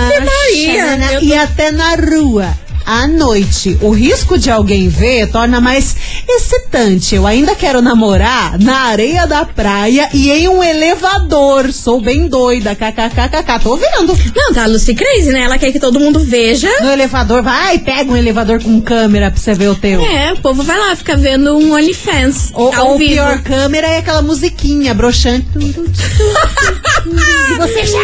Ave 0.07 0.21
Maria, 0.25 0.85
Xanana, 0.87 1.13
E 1.23 1.35
até 1.35 1.73
na 1.73 1.95
rua. 1.97 2.49
À 2.85 3.07
noite. 3.07 3.79
O 3.81 3.91
risco 3.91 4.39
de 4.39 4.51
alguém 4.51 4.89
ver 4.89 5.29
torna 5.29 5.61
mais 5.61 5.97
excitante. 6.29 7.15
Eu 7.15 7.27
ainda 7.27 7.55
quero 7.55 7.81
namorar 7.81 8.59
na 8.59 8.87
areia 8.87 9.27
da 9.27 9.45
praia 9.45 10.09
e 10.13 10.31
em 10.31 10.49
um 10.49 10.63
elevador. 10.63 11.73
Sou 11.73 12.01
bem 12.01 12.29
doida. 12.29 12.75
KKKKK. 12.75 13.63
Tô 13.63 13.77
vendo. 13.77 14.19
Não, 14.35 14.53
tá 14.53 14.65
a 14.65 14.67
Lucy 14.67 14.95
Crazy, 14.95 15.31
né? 15.31 15.43
Ela 15.43 15.59
quer 15.59 15.73
que 15.73 15.81
todo 15.81 16.01
mundo 16.01 16.21
veja. 16.21 16.71
No 16.81 16.91
elevador, 16.91 17.43
vai, 17.43 17.79
pega 17.79 18.11
um 18.11 18.17
elevador 18.17 18.63
com 18.63 18.81
câmera 18.81 19.31
pra 19.31 19.41
você 19.41 19.55
ver 19.55 19.69
o 19.69 19.75
teu. 19.75 20.03
É, 20.05 20.33
o 20.33 20.39
povo 20.39 20.63
vai 20.63 20.79
lá, 20.79 20.95
fica 20.97 21.17
vendo 21.17 21.57
um 21.57 21.73
OnlyFans. 21.75 22.51
Ou, 22.55 22.75
ao 22.75 22.89
ou 22.89 22.99
vivo. 22.99 23.13
pior 23.13 23.43
câmera 23.43 23.87
é 23.87 23.99
aquela 23.99 24.23
musiquinha 24.23 24.95
broxante. 24.95 25.47
e 25.57 27.55
você 27.57 27.87
já. 27.87 27.99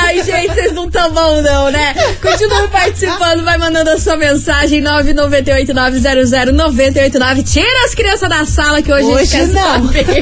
Ai, 0.00 0.22
gente, 0.22 0.54
vocês 0.54 0.72
não 0.72 0.88
tão 0.90 1.12
bom, 1.12 1.42
não, 1.42 1.70
né? 1.70 1.94
Continue 2.20 2.68
participando, 2.68 3.44
vai 3.44 3.58
mandando 3.58 3.90
a 3.90 3.98
sua 3.98 4.07
mensagem 4.16 4.82
998900989. 4.82 7.44
Tira 7.44 7.84
as 7.84 7.94
crianças 7.94 8.28
da 8.28 8.44
sala 8.44 8.82
que 8.82 8.92
hoje, 8.92 9.04
a 9.04 9.06
Hoje 9.14 9.26
gente 9.26 9.52
quer 9.52 9.58
não. 9.60 9.86
saber. 9.86 10.06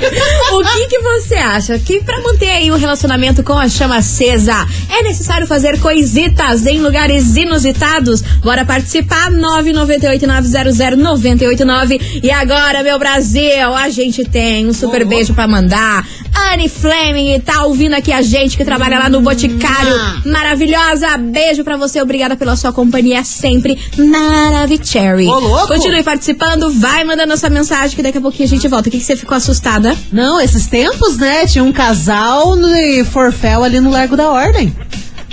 O 0.52 0.62
que, 0.62 0.86
que 0.86 0.98
você 1.00 1.34
acha? 1.34 1.78
Que 1.78 2.00
pra 2.02 2.18
manter 2.20 2.50
aí 2.50 2.70
o 2.70 2.76
relacionamento 2.76 3.42
com 3.42 3.58
a 3.58 3.68
chama 3.68 3.96
acesa, 3.98 4.66
é 4.88 5.02
necessário 5.02 5.46
fazer 5.46 5.78
coisitas 5.80 6.64
em 6.66 6.80
lugares 6.80 7.36
inusitados? 7.36 8.22
Bora 8.42 8.64
participar, 8.64 9.30
998900989. 9.30 12.20
E 12.22 12.30
agora, 12.30 12.82
meu 12.82 12.98
Brasil, 12.98 13.74
a 13.74 13.88
gente 13.88 14.24
tem 14.24 14.66
um 14.66 14.72
super 14.72 15.04
beijo 15.04 15.34
pra 15.34 15.46
mandar. 15.46 16.06
Anne 16.52 16.68
Fleming 16.68 17.40
tá 17.40 17.64
ouvindo 17.64 17.94
aqui 17.94 18.12
a 18.12 18.22
gente 18.22 18.56
que 18.56 18.64
trabalha 18.64 18.98
lá 18.98 19.08
no 19.08 19.20
Boticário. 19.20 20.22
Maravilhosa, 20.24 21.16
beijo 21.16 21.64
pra 21.64 21.76
você, 21.76 22.00
obrigada 22.00 22.36
pela 22.36 22.56
sua 22.56 22.72
companhia 22.72 23.24
sempre. 23.24 23.78
Maravicherry. 23.96 25.26
Ô, 25.26 25.38
louco. 25.38 25.68
Continue 25.68 26.02
participando, 26.02 26.70
vai 26.72 27.04
mandando 27.04 27.32
essa 27.32 27.48
mensagem 27.48 27.96
que 27.96 28.02
daqui 28.02 28.18
a 28.18 28.20
pouquinho 28.20 28.46
a 28.46 28.50
gente 28.50 28.68
volta. 28.68 28.88
O 28.88 28.92
que, 28.92 28.98
que 28.98 29.04
você 29.04 29.16
ficou 29.16 29.36
assustada? 29.36 29.96
Não, 30.12 30.40
esses 30.40 30.66
tempos, 30.66 31.16
né? 31.16 31.46
Tinha 31.46 31.64
um 31.64 31.72
casal 31.72 32.54
no 32.56 32.68
Forfel 33.06 33.64
ali 33.64 33.80
no 33.80 33.90
Largo 33.90 34.16
da 34.16 34.30
Ordem. 34.30 34.74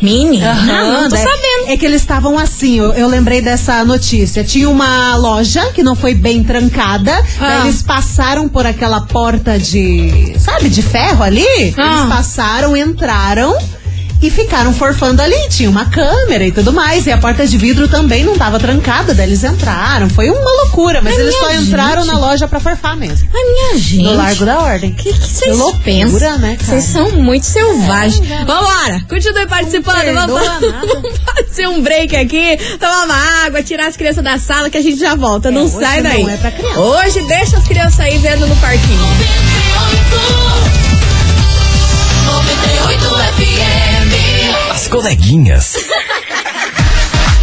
Mini? 0.04 0.44
Aham, 0.44 0.66
não, 0.66 1.02
não 1.04 1.10
tô 1.10 1.16
né? 1.16 1.24
sabendo. 1.24 1.72
É 1.72 1.78
que 1.78 1.86
eles 1.86 2.02
estavam 2.02 2.38
assim, 2.38 2.78
eu, 2.78 2.94
eu 2.94 3.08
lembrei 3.08 3.42
dessa 3.42 3.86
notícia. 3.86 4.44
Tinha 4.44 4.70
uma 4.70 5.16
loja 5.16 5.72
que 5.72 5.82
não 5.82 5.96
foi 5.96 6.14
bem 6.14 6.44
trancada. 6.44 7.14
Ah. 7.40 7.62
eles 7.62 7.82
passaram 7.82 8.50
por 8.50 8.66
aquela 8.68 9.02
porta 9.02 9.58
de. 9.58 10.36
Sabe, 10.38 10.70
de 10.70 10.82
ferro 10.82 11.24
ali? 11.24 11.48
Ah. 11.78 12.00
Eles 12.02 12.16
passaram, 12.16 12.76
entraram. 12.76 13.58
E 14.24 14.30
ficaram 14.30 14.74
forfando 14.74 15.22
ali, 15.22 15.50
tinha 15.50 15.70
uma 15.70 15.84
câmera 15.86 16.46
e 16.46 16.52
tudo 16.52 16.72
mais. 16.72 17.06
E 17.06 17.12
a 17.12 17.18
porta 17.18 17.46
de 17.46 17.58
vidro 17.58 17.90
também 17.90 18.24
não 18.24 18.38
tava 18.38 18.58
trancada, 18.58 19.14
daí 19.14 19.28
eles 19.28 19.44
entraram. 19.44 20.10
Foi 20.10 20.30
uma 20.30 20.50
loucura, 20.62 21.02
mas 21.02 21.14
Ai, 21.14 21.22
eles 21.24 21.36
só 21.36 21.48
minha 21.50 21.60
entraram 21.62 22.04
gente. 22.04 22.14
na 22.14 22.20
loja 22.20 22.48
pra 22.48 22.58
forfar 22.62 22.96
mesmo. 22.96 23.28
Ai, 23.36 23.44
minha 23.44 23.78
gente. 23.78 24.04
No 24.04 24.16
Largo 24.16 24.46
da 24.46 24.60
Ordem. 24.62 24.94
Que 24.94 25.12
que 25.12 25.20
vocês 25.28 25.58
pensam? 25.84 26.38
né, 26.40 26.56
cara? 26.56 26.64
Vocês 26.80 26.84
são 26.86 27.12
muito 27.12 27.46
selvagens. 27.46 28.26
Vambora! 28.48 29.02
Continue 29.10 29.46
participando. 29.46 30.06
Não 30.14 30.28
Vamos, 30.28 31.20
fazer 31.36 31.68
um 31.68 31.82
break 31.82 32.16
aqui, 32.16 32.58
tomar 32.80 33.04
uma 33.04 33.46
água, 33.46 33.62
tirar 33.62 33.88
as 33.88 33.98
crianças 33.98 34.24
da 34.24 34.38
sala 34.38 34.70
que 34.70 34.78
a 34.78 34.82
gente 34.82 34.98
já 35.00 35.16
volta. 35.16 35.52
não 35.52 35.64
É, 35.64 35.66
hoje 35.66 35.80
sai 35.80 36.02
não 36.02 36.10
daí. 36.10 36.30
é 36.30 36.38
pra 36.38 36.52
criança. 36.52 36.80
Hoje 36.80 37.22
deixa 37.28 37.58
as 37.58 37.64
crianças 37.68 38.00
aí 38.00 38.18
vendo 38.20 38.48
no 38.48 38.56
parquinho. 38.56 39.00
Coleguinhas. 44.94 45.74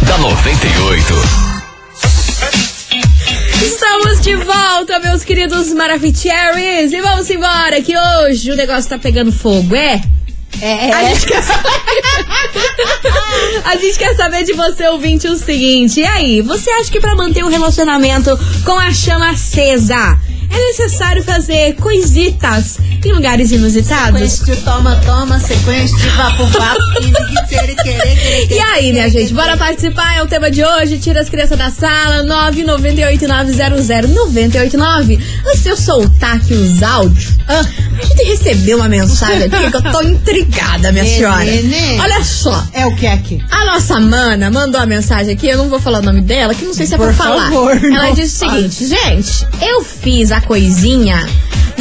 da 0.07 0.17
98. 0.19 1.13
Estamos 3.61 4.21
de 4.21 4.35
volta, 4.37 4.99
meus 4.99 5.25
queridos 5.25 5.73
Maravicheries. 5.73 6.93
E 6.93 7.01
vamos 7.01 7.29
embora, 7.29 7.81
que 7.81 7.93
hoje 7.97 8.51
o 8.51 8.55
negócio 8.55 8.89
tá 8.89 8.97
pegando 8.97 9.33
fogo, 9.33 9.75
é? 9.75 10.01
É, 10.61 10.93
A 10.93 11.03
gente 11.13 11.25
quer 11.25 11.43
saber. 11.43 11.69
a 13.65 13.75
gente 13.75 13.97
quer 13.99 14.15
saber 14.15 14.43
de 14.45 14.53
você, 14.53 14.87
ouvinte, 14.87 15.27
o 15.27 15.35
seguinte. 15.35 15.99
E 15.99 16.05
aí, 16.05 16.41
você 16.41 16.69
acha 16.71 16.89
que 16.89 17.01
pra 17.01 17.15
manter 17.15 17.43
um 17.43 17.49
relacionamento 17.49 18.31
com 18.63 18.79
a 18.79 18.93
chama 18.93 19.31
acesa 19.31 20.17
é 20.53 20.57
necessário 20.57 21.23
fazer 21.23 21.75
coisitas 21.75 22.77
em 23.09 23.13
lugares 23.13 23.51
inusitados? 23.51 24.19
Sequência 24.31 24.55
de 24.55 24.61
toma, 24.61 24.95
toma, 25.05 25.39
sequência 25.39 25.97
de 25.97 26.07
vapo, 26.09 26.45
vapo. 26.47 26.81
E 28.49 28.59
aí, 28.59 28.91
minha 28.93 29.09
gente, 29.09 29.33
bora 29.33 29.57
participar, 29.57 30.15
é 30.15 30.23
o 30.23 30.27
tema 30.27 30.49
de 30.49 30.63
hoje. 30.63 30.97
Tira 30.99 31.19
as 31.21 31.29
crianças 31.29 31.57
da 31.57 31.69
sala, 31.69 32.23
998900989. 32.23 35.19
Antes 35.47 35.63
de 35.63 35.69
eu 35.69 35.77
soltar 35.77 36.35
aqui 36.37 36.53
os 36.53 36.81
áudios, 36.83 37.33
ah, 37.47 37.59
a 37.59 37.63
gente 38.05 38.23
recebeu 38.23 38.77
uma 38.77 38.87
mensagem 38.89 39.43
aqui 39.43 39.69
que 39.69 39.75
eu 39.75 39.81
tô 39.91 40.01
intrigada, 40.01 40.91
minha 40.91 41.05
senhora. 41.05 41.45
Olha 41.99 42.23
só. 42.23 42.63
É 42.73 42.85
o 42.85 42.95
que 42.95 43.07
aqui? 43.07 43.43
A 43.51 43.65
nossa 43.65 43.99
mana 43.99 44.49
mandou 44.51 44.79
a 44.79 44.85
mensagem 44.85 45.33
aqui, 45.33 45.47
eu 45.47 45.57
não 45.57 45.69
vou 45.69 45.79
falar 45.79 45.99
o 45.99 46.03
nome 46.03 46.21
dela, 46.21 46.53
que 46.55 46.63
não 46.65 46.73
sei 46.73 46.87
se 46.87 46.93
é 46.93 46.97
Por 46.97 47.07
pra 47.07 47.13
falar. 47.13 47.49
favor, 47.49 47.71
Ela 47.83 48.07
não 48.07 48.13
disse 48.13 48.45
o 48.45 48.49
seguinte, 48.49 48.87
gente, 48.87 49.45
eu 49.61 49.83
fiz 49.83 50.31
a 50.31 50.39
coisinha 50.41 51.25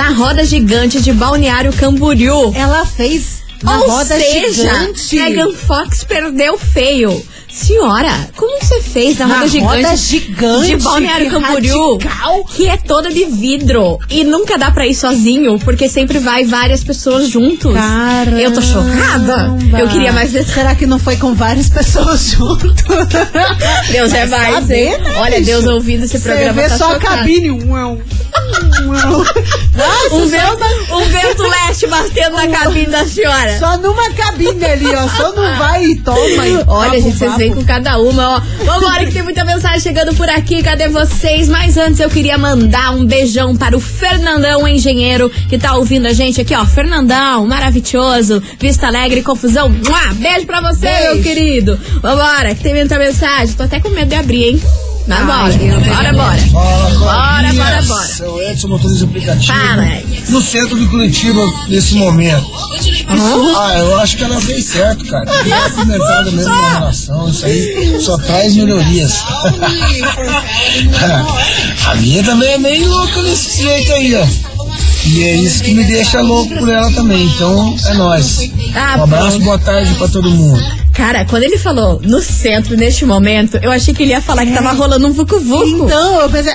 na 0.00 0.08
roda 0.12 0.42
gigante 0.46 0.98
de 1.02 1.12
Balneário 1.12 1.74
Camboriú. 1.74 2.54
Ela 2.56 2.86
fez 2.86 3.42
Ou 3.62 3.86
roda 3.90 4.16
seja, 4.18 4.62
gigante. 4.62 5.16
Megan 5.16 5.52
Fox 5.52 6.04
perdeu 6.04 6.56
feio. 6.56 7.22
Senhora, 7.52 8.30
como 8.36 8.60
você 8.62 8.80
fez 8.80 9.18
na, 9.18 9.26
roda 9.26 9.48
gigante? 9.48 9.82
roda 9.82 9.96
gigante, 9.96 10.66
De 10.68 10.76
Balneário 10.76 11.26
que 11.26 11.32
Camboriú. 11.32 11.92
radical. 11.98 12.44
Que 12.44 12.68
é 12.68 12.76
toda 12.76 13.10
de 13.10 13.24
vidro. 13.26 13.98
E 14.08 14.22
nunca 14.24 14.56
dá 14.56 14.70
pra 14.70 14.86
ir 14.86 14.94
sozinho, 14.94 15.58
porque 15.58 15.88
sempre 15.88 16.18
vai 16.18 16.44
várias 16.44 16.82
pessoas 16.82 17.28
juntos. 17.28 17.74
Caramba. 17.74 18.40
Eu 18.40 18.54
tô 18.54 18.62
chocada. 18.62 19.54
Eu 19.78 19.88
queria 19.88 20.12
mais 20.12 20.30
ver. 20.32 20.46
Será 20.46 20.74
que 20.76 20.86
não 20.86 20.98
foi 20.98 21.16
com 21.16 21.34
várias 21.34 21.68
pessoas 21.68 22.30
junto? 22.30 22.72
Deus 23.90 24.14
é 24.14 24.26
mais, 24.26 24.54
saber, 24.54 24.98
né, 24.98 25.18
Olha? 25.18 25.40
Deus 25.42 25.66
ouvindo 25.66 26.04
esse 26.04 26.18
Você 26.18 26.28
programa 26.28 26.62
vê 26.62 26.68
tá 26.68 26.78
só 26.78 26.92
a 26.92 26.98
cabine. 27.00 27.50
Um, 27.50 27.74
um, 27.74 28.00
um. 30.12 30.20
Nossa, 30.20 30.36
Um 30.36 30.50
só, 30.50 30.56
vento, 30.56 31.08
vento 31.10 31.42
leste 31.42 31.86
batendo 31.86 32.36
na 32.36 32.48
cabine 32.48 32.86
da 32.86 33.04
senhora. 33.06 33.58
só 33.58 33.76
numa 33.78 34.10
cabine 34.10 34.64
ali, 34.64 34.86
ó. 34.94 35.08
Só 35.08 35.32
não 35.32 35.56
vai 35.56 35.84
e 35.84 35.96
toma. 36.00 36.46
E 36.46 36.56
Olha, 36.66 36.90
vapo, 36.90 37.00
gente, 37.00 37.16
vocês 37.18 37.36
vêm 37.36 37.54
com 37.54 37.64
cada 37.64 37.98
uma, 37.98 38.36
ó. 38.36 38.40
Vambora 38.64 39.04
que 39.06 39.12
tem 39.12 39.22
muita 39.22 39.44
mensagem 39.44 39.80
chegando 39.80 40.14
por 40.14 40.28
aqui. 40.28 40.62
Cadê 40.62 40.88
vocês? 40.88 41.48
Mas 41.48 41.76
antes 41.76 42.00
eu 42.00 42.10
queria 42.10 42.36
mandar 42.38 42.92
um 42.92 43.04
beijão 43.04 43.54
para 43.56 43.76
o 43.76 43.80
Fernandão, 43.80 44.66
engenheiro, 44.66 45.30
que 45.48 45.58
tá 45.58 45.74
ouvindo 45.76 46.06
a 46.06 46.12
gente 46.12 46.40
aqui, 46.40 46.54
ó. 46.54 46.64
Fernandão, 46.64 47.46
maravilhoso. 47.46 48.42
Vista 48.58 48.86
Alegre, 48.88 49.22
confusão. 49.22 49.68
Mua! 49.68 50.14
Beijo 50.14 50.46
pra 50.46 50.60
você, 50.60 50.86
Beijo. 50.86 51.14
meu 51.14 51.22
querido. 51.22 51.80
Vambora, 52.02 52.54
que 52.54 52.62
tem 52.62 52.74
muita 52.74 52.98
mensagem. 52.98 53.54
Tô 53.54 53.62
até 53.62 53.80
com 53.80 53.88
medo 53.90 54.08
de 54.08 54.14
abrir, 54.16 54.44
hein? 54.44 54.62
Mas 55.06 55.26
bora. 55.26 55.52
Bora, 55.58 56.12
bora. 56.12 56.40
Bora, 56.50 57.52
bora, 57.52 57.82
bora. 57.82 58.06
Seu 58.06 58.40
Edson, 58.42 58.68
motorista 58.68 59.04
aplicativo. 59.06 59.52
Fala. 59.58 59.86
No 60.28 60.40
centro 60.40 60.78
de 60.78 60.86
Curitiba, 60.86 61.40
nesse 61.68 61.94
momento. 61.96 62.46
Ah, 63.58 63.74
eu 63.78 63.98
acho 63.98 64.16
que 64.16 64.22
ela 64.24 64.40
fez 64.40 64.66
certo, 64.66 65.04
cara. 65.06 65.24
Tá 65.26 65.70
pimentada 65.76 66.30
mesmo 66.30 66.54
na 66.54 66.78
relação. 66.78 67.28
Isso 67.28 67.44
aí 67.46 67.98
só 68.00 68.16
traz 68.18 68.54
melhorias. 68.54 69.24
A 71.86 71.94
minha 71.96 72.22
também 72.22 72.52
é 72.52 72.58
meio 72.58 72.88
louca 72.88 73.22
desse 73.22 73.62
jeito 73.62 73.92
aí, 73.92 74.14
ó. 74.14 74.24
E 75.06 75.22
é 75.24 75.34
isso 75.36 75.62
que 75.64 75.72
me 75.74 75.82
deixa 75.84 76.20
louco 76.20 76.54
por 76.56 76.68
ela 76.68 76.92
também. 76.92 77.24
Então, 77.24 77.74
é 77.86 77.94
nóis. 77.94 78.38
Ah, 78.74 78.96
Um 78.98 79.04
abraço, 79.04 79.40
boa 79.40 79.58
tarde 79.58 79.94
pra 79.94 80.06
todo 80.08 80.30
mundo. 80.30 80.62
Cara, 81.00 81.24
quando 81.24 81.42
ele 81.44 81.56
falou 81.56 81.98
no 82.04 82.20
centro, 82.20 82.76
neste 82.76 83.06
momento, 83.06 83.58
eu 83.62 83.72
achei 83.72 83.94
que 83.94 84.02
ele 84.02 84.10
ia 84.12 84.20
falar 84.20 84.44
que 84.44 84.52
tava 84.52 84.72
rolando 84.72 85.06
um 85.08 85.12
vucu-vucu. 85.12 85.86
Então, 85.86 86.20
eu 86.20 86.28
pensei. 86.30 86.52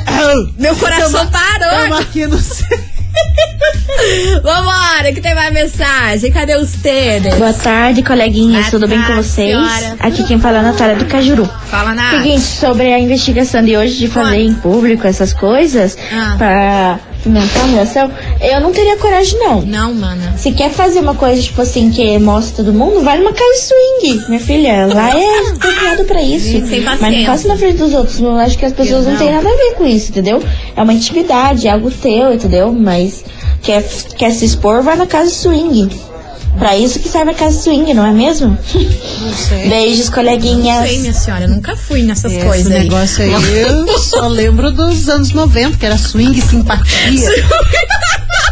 Meu 0.59 0.75
coração 0.75 1.25
Tamo 1.25 1.31
parou. 1.31 1.97
aqui 1.97 2.27
no 2.27 2.37
centro. 2.39 2.95
Vambora, 4.43 5.11
que 5.13 5.21
tem 5.21 5.33
mais 5.33 5.53
mensagem. 5.53 6.31
Cadê 6.31 6.55
os 6.57 6.73
tênis? 6.73 7.33
Boa 7.35 7.53
tarde, 7.53 8.03
coleguinhas. 8.03 8.61
Boa 8.65 8.71
Tudo 8.71 8.87
bem 8.87 8.99
com 9.01 9.07
tarde, 9.07 9.23
vocês? 9.23 9.47
senhora. 9.49 9.95
Aqui 9.99 10.23
quem 10.23 10.39
fala 10.39 10.57
é 10.57 10.59
a 10.59 10.63
Natália 10.63 10.95
do 10.95 11.05
Cajuru. 11.05 11.49
Fala 11.67 11.93
nada. 11.93 12.17
Seguinte, 12.17 12.41
sobre 12.41 12.93
a 12.93 12.99
investigação 12.99 13.63
de 13.63 13.75
hoje 13.75 13.97
de 13.97 14.07
fazer 14.07 14.37
em 14.41 14.53
público 14.53 15.07
essas 15.07 15.33
coisas 15.33 15.97
Ah. 16.13 16.35
pra 16.37 16.99
pimentar 17.25 17.63
a 17.63 17.67
relação, 17.67 18.11
eu 18.39 18.61
não 18.61 18.71
teria 18.71 18.95
coragem, 18.97 19.39
não. 19.39 19.61
Não, 19.61 19.93
mana. 19.93 20.35
Se 20.37 20.51
quer 20.51 20.69
fazer 20.69 20.99
uma 20.99 21.15
coisa, 21.15 21.41
tipo 21.41 21.59
assim, 21.61 21.89
que 21.89 22.17
mostra 22.19 22.63
todo 22.63 22.73
mundo, 22.73 23.01
vai 23.01 23.17
numa 23.17 23.33
casa 23.33 23.53
swing, 23.59 24.23
minha 24.29 24.39
filha. 24.39 24.87
Lá 24.93 25.09
é 25.19 25.53
criado 25.57 26.05
pra 26.05 26.21
isso. 26.21 26.47
Gente, 26.47 26.67
sem 26.67 26.81
Mas 26.81 26.99
paciência. 26.99 27.19
não 27.19 27.25
faça 27.25 27.47
na 27.47 27.57
frente 27.57 27.77
dos 27.77 27.93
outros. 27.93 28.19
Eu 28.21 28.35
acho 28.37 28.57
que 28.57 28.65
as 28.65 28.73
pessoas 28.73 29.05
não. 29.05 29.17
têm 29.17 29.31
nada 29.31 29.49
a 29.49 29.55
ver 29.55 29.73
com 29.75 29.85
isso, 29.85 30.11
entendeu? 30.11 30.41
É 30.75 30.81
uma 30.81 30.93
intimidade, 30.93 31.67
é 31.67 31.71
algo 31.71 31.89
teu, 31.89 32.33
entendeu? 32.33 32.71
Mas 32.71 33.25
quer, 33.61 33.83
quer 34.15 34.31
se 34.31 34.45
expor, 34.45 34.83
vai 34.83 34.95
na 34.95 35.07
casa 35.07 35.31
swing. 35.31 35.89
Pra 36.57 36.77
isso 36.77 36.99
que 36.99 37.09
serve 37.09 37.31
a 37.31 37.33
casa 37.33 37.59
swing, 37.61 37.93
não 37.93 38.05
é 38.05 38.11
mesmo? 38.11 38.57
Não 39.21 39.33
sei. 39.33 39.67
Beijos, 39.69 40.05
Não 40.07 40.13
coleguinhas. 40.13 40.87
sei, 40.87 40.99
minha 40.99 41.13
senhora, 41.13 41.43
eu 41.45 41.49
nunca 41.49 41.75
fui 41.75 42.03
nessas 42.03 42.31
Esse 42.31 42.45
coisas 42.45 42.71
aí. 42.71 42.83
negócio 42.83 43.23
aí, 43.23 43.31
eu 43.61 43.97
só 43.99 44.27
lembro 44.27 44.71
dos 44.71 45.09
anos 45.09 45.31
90, 45.31 45.77
que 45.77 45.85
era 45.85 45.97
swing 45.97 46.37
e 46.37 46.41
simpatia. 46.41 47.29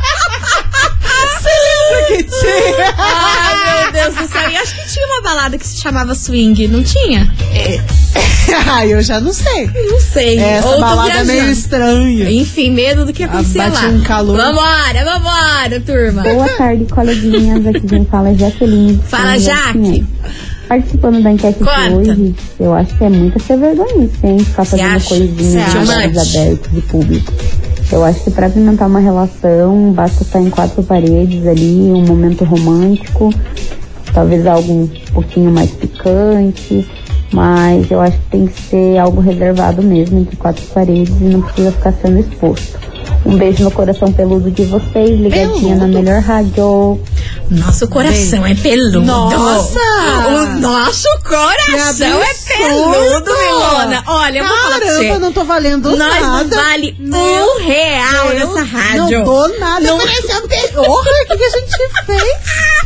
Você 1.94 2.02
lembra 2.02 2.18
que 2.18 2.24
tinha? 2.24 2.94
Ai, 2.98 3.84
meu 3.84 3.92
Deus 3.92 4.16
do 4.16 4.28
céu. 4.32 4.50
E 4.50 4.58
acho 4.58 4.76
que 4.76 4.94
tinha 4.94 5.06
uma 5.08 5.22
balada 5.22 5.58
que 5.58 5.68
se 5.68 5.78
chamava 5.82 6.16
swing, 6.16 6.68
não 6.68 6.84
tinha? 6.84 7.32
Ah, 8.68 8.86
eu 8.86 9.02
já 9.02 9.20
não 9.20 9.34
sei. 9.34 9.68
Não 9.90 10.00
sei. 10.00 10.38
Essa 10.38 10.68
Ou 10.68 10.80
balada 10.80 11.12
é 11.12 11.24
meio 11.24 11.50
estranha. 11.50 12.30
Enfim, 12.30 12.72
medo 12.72 13.06
do 13.06 13.14
que 13.14 13.24
acontecer 13.24 13.58
bate 13.58 13.72
lá. 13.86 13.88
um 13.90 14.02
calor. 14.04 14.36
Vambora, 14.38 15.06
vambora, 15.06 15.80
turma. 15.80 16.22
Boa 16.22 16.50
tarde, 16.50 16.86
coleguinhas. 16.86 17.66
Aqui 17.66 17.82
quem 17.88 18.06
fala 18.06 18.30
é 18.30 18.36
Jaqueline. 18.36 19.02
Fala, 19.08 19.40
Jaque. 19.40 19.74
Pinheiros. 19.74 20.08
Participando 20.68 21.24
da 21.24 21.32
enquete 21.32 21.60
Conta. 21.60 21.90
de 21.90 21.94
hoje, 22.12 22.36
eu 22.60 22.74
acho 22.74 22.98
que 22.98 23.04
é 23.04 23.10
muita 23.10 23.40
ser 23.40 23.58
vergonhice, 23.58 24.18
hein? 24.24 24.40
Ficar 24.40 24.66
fazendo 24.66 25.04
coisinhas 25.04 25.90
abertos 25.90 26.72
de 26.72 26.82
público. 26.82 27.34
Eu 27.94 28.04
acho 28.04 28.24
que 28.24 28.32
pra 28.32 28.50
pimentar 28.50 28.88
uma 28.88 29.00
relação, 29.00 29.92
basta 29.92 30.24
estar 30.24 30.42
em 30.42 30.50
quatro 30.50 30.82
paredes 30.82 31.46
ali, 31.46 31.92
um 31.92 32.04
momento 32.04 32.44
romântico, 32.44 33.30
talvez 34.12 34.48
algo 34.48 34.74
um 34.74 34.88
pouquinho 35.14 35.52
mais 35.52 35.70
picante, 35.70 36.90
mas 37.32 37.92
eu 37.92 38.02
acho 38.02 38.18
que 38.18 38.30
tem 38.32 38.48
que 38.48 38.60
ser 38.62 38.98
algo 38.98 39.22
reservado 39.22 39.84
mesmo, 39.84 40.22
entre 40.22 40.36
quatro 40.36 40.66
paredes, 40.74 41.14
e 41.22 41.26
não 41.26 41.42
precisa 41.44 41.72
ficar 41.72 41.94
sendo 41.94 42.18
exposto. 42.18 42.93
Um 43.26 43.38
beijo 43.38 43.64
no 43.64 43.72
coração 43.72 44.12
peludo 44.12 44.52
de 44.52 44.66
vocês, 44.66 45.20
ligadinha 45.20 45.76
na 45.76 45.88
melhor 45.88 46.22
rádio. 46.22 47.00
Nosso 47.50 47.88
coração 47.88 48.46
é 48.46 48.54
peludo. 48.56 49.02
Nossa! 49.02 49.80
O 50.28 50.60
nosso 50.60 51.08
coração 51.24 52.22
é 52.22 52.34
peludo! 52.34 53.32
Milona. 53.34 54.04
Olha, 54.08 54.40
eu 54.40 54.48
vou 54.48 54.58
falar 54.58 54.78
pra 54.80 54.86
você. 54.88 54.98
Caramba, 55.08 55.20
não 55.20 55.34
tô 55.34 55.44
valendo 55.44 55.96
Nós 55.96 56.22
não 56.22 56.38
nada. 56.38 56.56
vale 56.56 56.96
Meu 57.00 57.22
um 57.56 57.60
real 57.66 58.30
Deus, 58.30 58.54
nessa 58.56 58.64
rádio. 58.64 59.20
Não 59.20 59.24
dou 59.24 59.60
nada. 59.60 59.86
Não- 59.86 59.98
Pareceu 60.00 60.48
que... 60.48 60.68
Porra, 60.74 61.10
o 61.10 61.28
que, 61.28 61.38
que 61.38 61.44
a 61.44 61.50
gente 61.50 61.72
fez? 62.06 62.24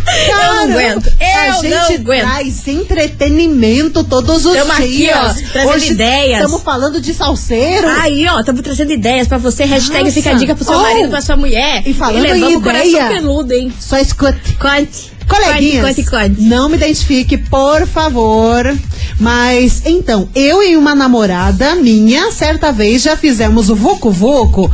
Eu 0.29 0.37
não 0.37 0.63
aguento, 0.63 1.11
eu 1.19 1.41
a 1.41 1.47
não 1.47 1.56
gente 1.69 2.01
aguento. 2.01 2.21
traz 2.21 2.67
entretenimento 2.67 4.03
todos 4.03 4.45
os 4.45 4.55
Tamo 4.55 4.71
aqui, 4.71 4.87
dias. 4.97 5.15
ó, 5.17 5.51
trazendo 5.51 5.73
Hoje 5.75 5.91
ideias. 5.91 6.39
Estamos 6.41 6.63
falando 6.63 7.01
de 7.01 7.13
salseiro. 7.13 7.87
Aí, 8.01 8.25
ó, 8.27 8.39
estamos 8.39 8.61
trazendo 8.61 8.91
ideias 8.91 9.27
pra 9.27 9.37
você. 9.37 9.65
Hashtag 9.65 10.03
Nossa. 10.05 10.11
fica 10.13 10.29
a 10.31 10.33
dica 10.33 10.55
pro 10.55 10.63
seu 10.65 10.77
Oh. 10.77 10.81
marido, 10.81 11.09
pra 11.09 11.21
sua 11.21 11.35
mulher. 11.35 11.83
E 11.85 11.93
falando 11.93 12.25
em 12.25 12.33
levamos 12.33 12.55
o 12.55 12.61
coração 12.61 12.87
ideia. 12.87 13.07
peludo, 13.09 13.53
hein? 13.53 13.73
Só 13.79 13.97
escute. 13.97 14.53
Conte. 14.59 15.17
Coleguinhas, 15.27 15.85
Conte, 15.87 16.03
conte, 16.09 16.29
conte. 16.29 16.41
não 16.43 16.69
me 16.69 16.77
identifique, 16.77 17.35
por 17.37 17.85
favor. 17.85 18.73
Mas, 19.19 19.81
então, 19.85 20.29
eu 20.33 20.63
e 20.63 20.77
uma 20.77 20.95
namorada 20.95 21.75
minha, 21.75 22.31
certa 22.31 22.71
vez, 22.71 23.01
já 23.01 23.17
fizemos 23.17 23.69
o 23.69 23.75
Voco 23.75 24.09
Voco 24.09 24.71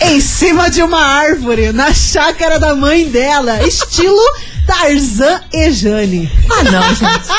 em 0.00 0.20
cima 0.20 0.70
de 0.70 0.80
uma 0.82 1.00
árvore, 1.04 1.72
na 1.72 1.92
chácara 1.92 2.58
da 2.58 2.74
mãe 2.76 3.04
dela, 3.06 3.66
estilo 3.66 4.22
Tarzan 4.66 5.40
e 5.52 5.70
Jane. 5.70 6.30
Ah, 6.50 6.62
não, 6.64 6.82
gente. 6.94 7.30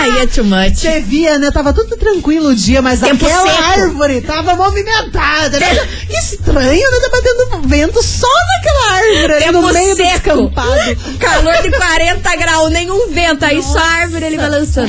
Aí 0.00 0.18
é 0.20 0.26
too 0.26 0.44
much. 0.44 0.78
Você 0.78 1.00
via, 1.00 1.38
né? 1.38 1.50
Tava 1.50 1.72
tudo 1.72 1.96
tranquilo 1.96 2.48
o 2.50 2.54
dia, 2.54 2.80
mas 2.80 3.00
Tempo 3.00 3.24
aquela 3.26 3.46
seco. 3.50 3.62
árvore 3.62 4.20
tava 4.22 4.54
movimentada. 4.56 5.58
Né? 5.58 5.86
Que 6.06 6.16
estranho, 6.16 6.90
né? 6.90 6.98
Tá 7.00 7.08
batendo 7.10 7.68
vento 7.68 8.02
só 8.02 8.26
naquela 8.26 8.92
árvore 8.96 9.44
Tempo 9.44 9.60
no 9.60 9.72
meio 9.72 9.94
do 9.94 10.02
seco. 10.02 10.12
descampado. 10.12 10.96
Calor 11.18 11.62
de 11.62 11.70
40 11.70 12.36
graus, 12.36 12.72
nenhum 12.72 13.10
vento. 13.10 13.44
Aí 13.44 13.62
só 13.62 13.78
a 13.78 13.90
árvore 14.02 14.24
ali 14.24 14.36
balançando. 14.36 14.88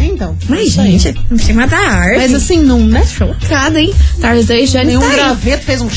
Então. 0.00 0.36
Mas, 0.48 0.68
isso 0.68 0.80
aí. 0.80 0.98
gente, 0.98 1.20
em 1.30 1.38
cima 1.38 1.66
da 1.66 1.78
árvore. 1.78 2.18
Mas 2.18 2.34
assim, 2.34 2.58
não, 2.60 2.78
né? 2.80 3.04
Chocada, 3.06 3.80
hein? 3.80 3.94
Tarzan 4.20 4.56
e 4.56 4.66
Jane 4.66 4.86
Nenhum 4.86 5.00
tá 5.00 5.14
graveto 5.14 5.64
fez 5.64 5.80
um. 5.80 5.88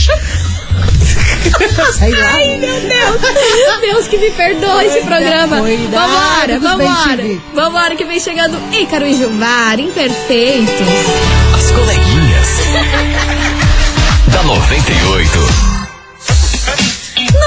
Sei 1.92 2.12
lá. 2.12 2.32
Ai, 2.34 2.58
meu 2.58 2.80
Deus. 2.82 3.82
Deus 3.82 4.08
que 4.08 4.18
me 4.18 4.32
perdoe 4.32 4.86
esse 4.86 5.02
programa. 5.02 5.58
Vambora, 5.58 6.60
vambora. 6.60 7.42
Vambora 7.54 7.96
que 7.96 8.06
vem 8.06 8.20
chegando 8.20 8.58
Ícaro 8.72 9.06
e 9.06 9.14
Gilmar, 9.14 9.80
imperfeitos. 9.80 10.88
As 11.54 11.72
coleguinhas. 11.72 12.48
da 14.32 14.44
98. 14.44 15.73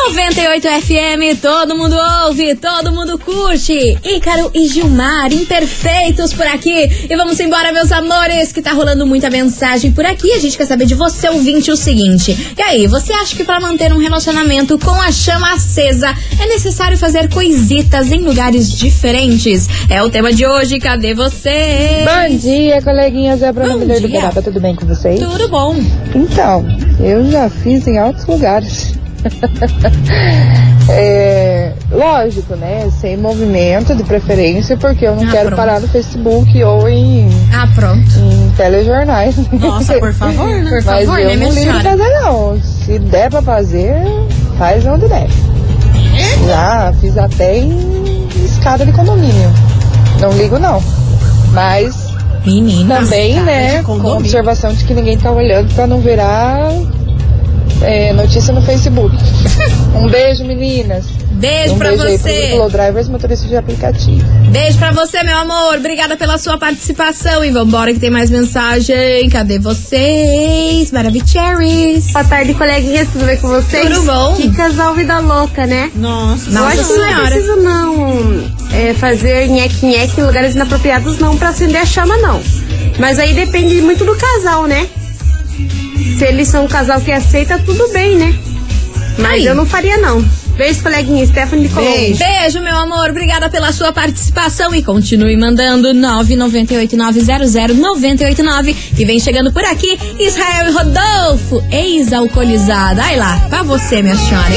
98 0.06 0.68
FM, 0.82 1.40
todo 1.42 1.76
mundo 1.76 1.96
ouve, 2.24 2.54
todo 2.54 2.92
mundo 2.92 3.18
curte. 3.18 3.98
Ícaro 4.04 4.52
e 4.54 4.68
Gilmar, 4.68 5.32
imperfeitos 5.32 6.32
por 6.32 6.46
aqui. 6.46 7.08
E 7.10 7.16
vamos 7.16 7.40
embora, 7.40 7.72
meus 7.72 7.90
amores, 7.90 8.52
que 8.52 8.62
tá 8.62 8.70
rolando 8.70 9.04
muita 9.04 9.28
mensagem 9.28 9.90
por 9.90 10.06
aqui. 10.06 10.30
A 10.32 10.38
gente 10.38 10.56
quer 10.56 10.64
saber 10.64 10.86
de 10.86 10.94
você, 10.94 11.28
ouvinte, 11.28 11.72
o 11.72 11.76
seguinte. 11.76 12.54
E 12.56 12.62
aí, 12.62 12.86
você 12.86 13.12
acha 13.12 13.34
que 13.34 13.42
pra 13.42 13.58
manter 13.58 13.92
um 13.92 13.98
relacionamento 13.98 14.78
com 14.78 14.94
a 14.94 15.10
chama 15.10 15.54
acesa 15.54 16.14
é 16.40 16.46
necessário 16.46 16.96
fazer 16.96 17.28
coisitas 17.28 18.12
em 18.12 18.20
lugares 18.20 18.70
diferentes? 18.70 19.68
É 19.90 20.00
o 20.04 20.08
tema 20.08 20.32
de 20.32 20.46
hoje, 20.46 20.78
cadê 20.78 21.14
você? 21.14 22.04
Bom 22.04 22.36
dia, 22.36 22.80
coleguinhas. 22.80 23.42
É 23.42 23.48
a 23.48 23.52
Bruna 23.52 23.76
Miller 23.76 24.00
do. 24.00 24.08
Beraba. 24.08 24.40
Tudo 24.40 24.60
bem 24.60 24.76
com 24.76 24.86
vocês? 24.86 25.18
Tudo 25.18 25.48
bom? 25.48 25.74
Então, 26.14 26.64
eu 27.00 27.28
já 27.28 27.50
fiz 27.50 27.88
em 27.88 27.98
altos 27.98 28.24
lugares. 28.26 28.94
É, 30.88 31.72
lógico, 31.90 32.54
né? 32.54 32.88
Sem 33.00 33.16
movimento 33.16 33.92
de 33.94 34.04
preferência, 34.04 34.76
porque 34.76 35.04
eu 35.04 35.16
não 35.16 35.24
Ah, 35.24 35.30
quero 35.32 35.46
pronto. 35.46 35.56
parar 35.56 35.80
no 35.80 35.88
Facebook 35.88 36.62
ou 36.62 36.88
em, 36.88 37.28
Ah, 37.52 37.66
pronto. 37.74 38.08
em 38.18 38.50
telejornais. 38.56 39.34
Nossa, 39.52 39.94
por 39.98 40.12
favor, 40.14 40.46
né? 40.48 40.70
Por 40.70 40.84
Mas 40.84 41.06
favor, 41.06 41.18
eu 41.18 41.36
né, 41.36 41.44
não 41.46 41.52
ligo 41.52 41.72
fazer, 41.82 42.20
não. 42.20 42.60
Se 42.62 42.98
der 43.00 43.30
pra 43.30 43.42
fazer, 43.42 43.94
faz 44.56 44.86
onde 44.86 45.08
der. 45.08 45.26
Já 46.46 46.92
fiz 47.00 47.18
até 47.18 47.58
em 47.58 48.28
escada 48.44 48.86
de 48.86 48.92
condomínio. 48.92 49.52
Não 50.20 50.30
ligo, 50.32 50.56
não. 50.58 50.80
Mas 51.52 51.96
Menina. 52.44 53.00
também, 53.00 53.40
né, 53.42 53.82
com 53.82 53.98
observação 54.04 54.72
de 54.72 54.84
que 54.84 54.94
ninguém 54.94 55.18
tá 55.18 55.32
olhando 55.32 55.74
pra 55.74 55.84
não 55.86 55.98
virar 56.00 56.70
é, 57.82 58.12
notícia 58.12 58.52
no 58.52 58.62
Facebook. 58.62 59.14
um 59.94 60.08
beijo, 60.08 60.44
meninas. 60.44 61.04
Beijo 61.32 61.74
um 61.74 61.78
pra 61.78 61.88
beijo 61.90 62.02
aí 62.04 62.16
você. 62.16 62.52
pros 62.56 62.72
drivers 62.72 63.08
motoristas 63.08 63.48
de 63.48 63.56
aplicativo. 63.56 64.24
Beijo 64.50 64.78
pra 64.78 64.90
você, 64.92 65.22
meu 65.22 65.36
amor. 65.36 65.76
Obrigada 65.76 66.16
pela 66.16 66.38
sua 66.38 66.56
participação. 66.56 67.44
E 67.44 67.50
vambora 67.50 67.92
que 67.92 68.00
tem 68.00 68.10
mais 68.10 68.30
mensagem. 68.30 69.28
Cadê 69.28 69.58
vocês? 69.58 70.90
Maravicheries. 70.92 72.10
Boa 72.12 72.24
tarde, 72.24 72.54
coleguinhas, 72.54 73.08
tudo 73.12 73.26
bem 73.26 73.36
com 73.36 73.48
vocês? 73.48 73.86
Tudo 73.86 74.02
bom? 74.02 74.34
Que 74.34 74.50
casal 74.54 74.94
vida 74.94 75.18
louca, 75.18 75.66
né? 75.66 75.90
Nossa, 75.94 76.50
Eu 76.50 76.64
acho 76.64 76.86
que 76.86 76.92
não 76.94 77.04
é 77.04 77.08
Senhora. 77.08 77.30
preciso 77.30 77.56
não 77.56 78.50
é, 78.72 78.94
fazer 78.94 79.48
nheque-nheque 79.48 80.20
em 80.20 80.24
lugares 80.24 80.54
inapropriados 80.54 81.18
não 81.18 81.36
pra 81.36 81.50
acender 81.50 81.80
a 81.82 81.86
chama, 81.86 82.16
não. 82.16 82.40
Mas 82.98 83.18
aí 83.18 83.34
depende 83.34 83.80
muito 83.82 84.04
do 84.06 84.16
casal, 84.16 84.66
né? 84.66 84.86
Se 86.18 86.24
eles 86.24 86.48
são 86.48 86.64
um 86.64 86.68
casal 86.68 87.00
que 87.00 87.12
aceita, 87.12 87.58
tudo 87.58 87.88
bem, 87.92 88.16
né? 88.16 88.34
Mas 89.18 89.32
Aí. 89.32 89.46
eu 89.46 89.54
não 89.54 89.66
faria, 89.66 89.98
não. 89.98 90.24
Beijo, 90.56 90.82
coleguinha. 90.82 91.26
Stephanie 91.26 91.68
de 91.68 91.74
Colombo. 91.74 91.94
Beijo. 91.94 92.18
Beijo, 92.18 92.62
meu 92.62 92.74
amor. 92.76 93.10
Obrigada 93.10 93.50
pela 93.50 93.70
sua 93.72 93.92
participação 93.92 94.74
e 94.74 94.82
continue 94.82 95.36
mandando 95.36 95.88
998900989 95.88 98.74
e 98.96 99.04
vem 99.04 99.20
chegando 99.20 99.52
por 99.52 99.62
aqui 99.64 99.98
Israel 100.18 100.68
e 100.68 100.70
Rodolfo, 100.72 101.62
ex-alcoolizada. 101.70 103.02
Ai 103.02 103.16
lá, 103.16 103.38
pra 103.50 103.62
você, 103.62 104.00
minha 104.00 104.16
senhora. 104.16 104.48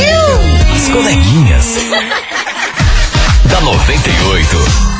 As 0.73 0.87
coleguinhas. 0.87 1.65
da 3.49 3.59
98. 3.61 4.98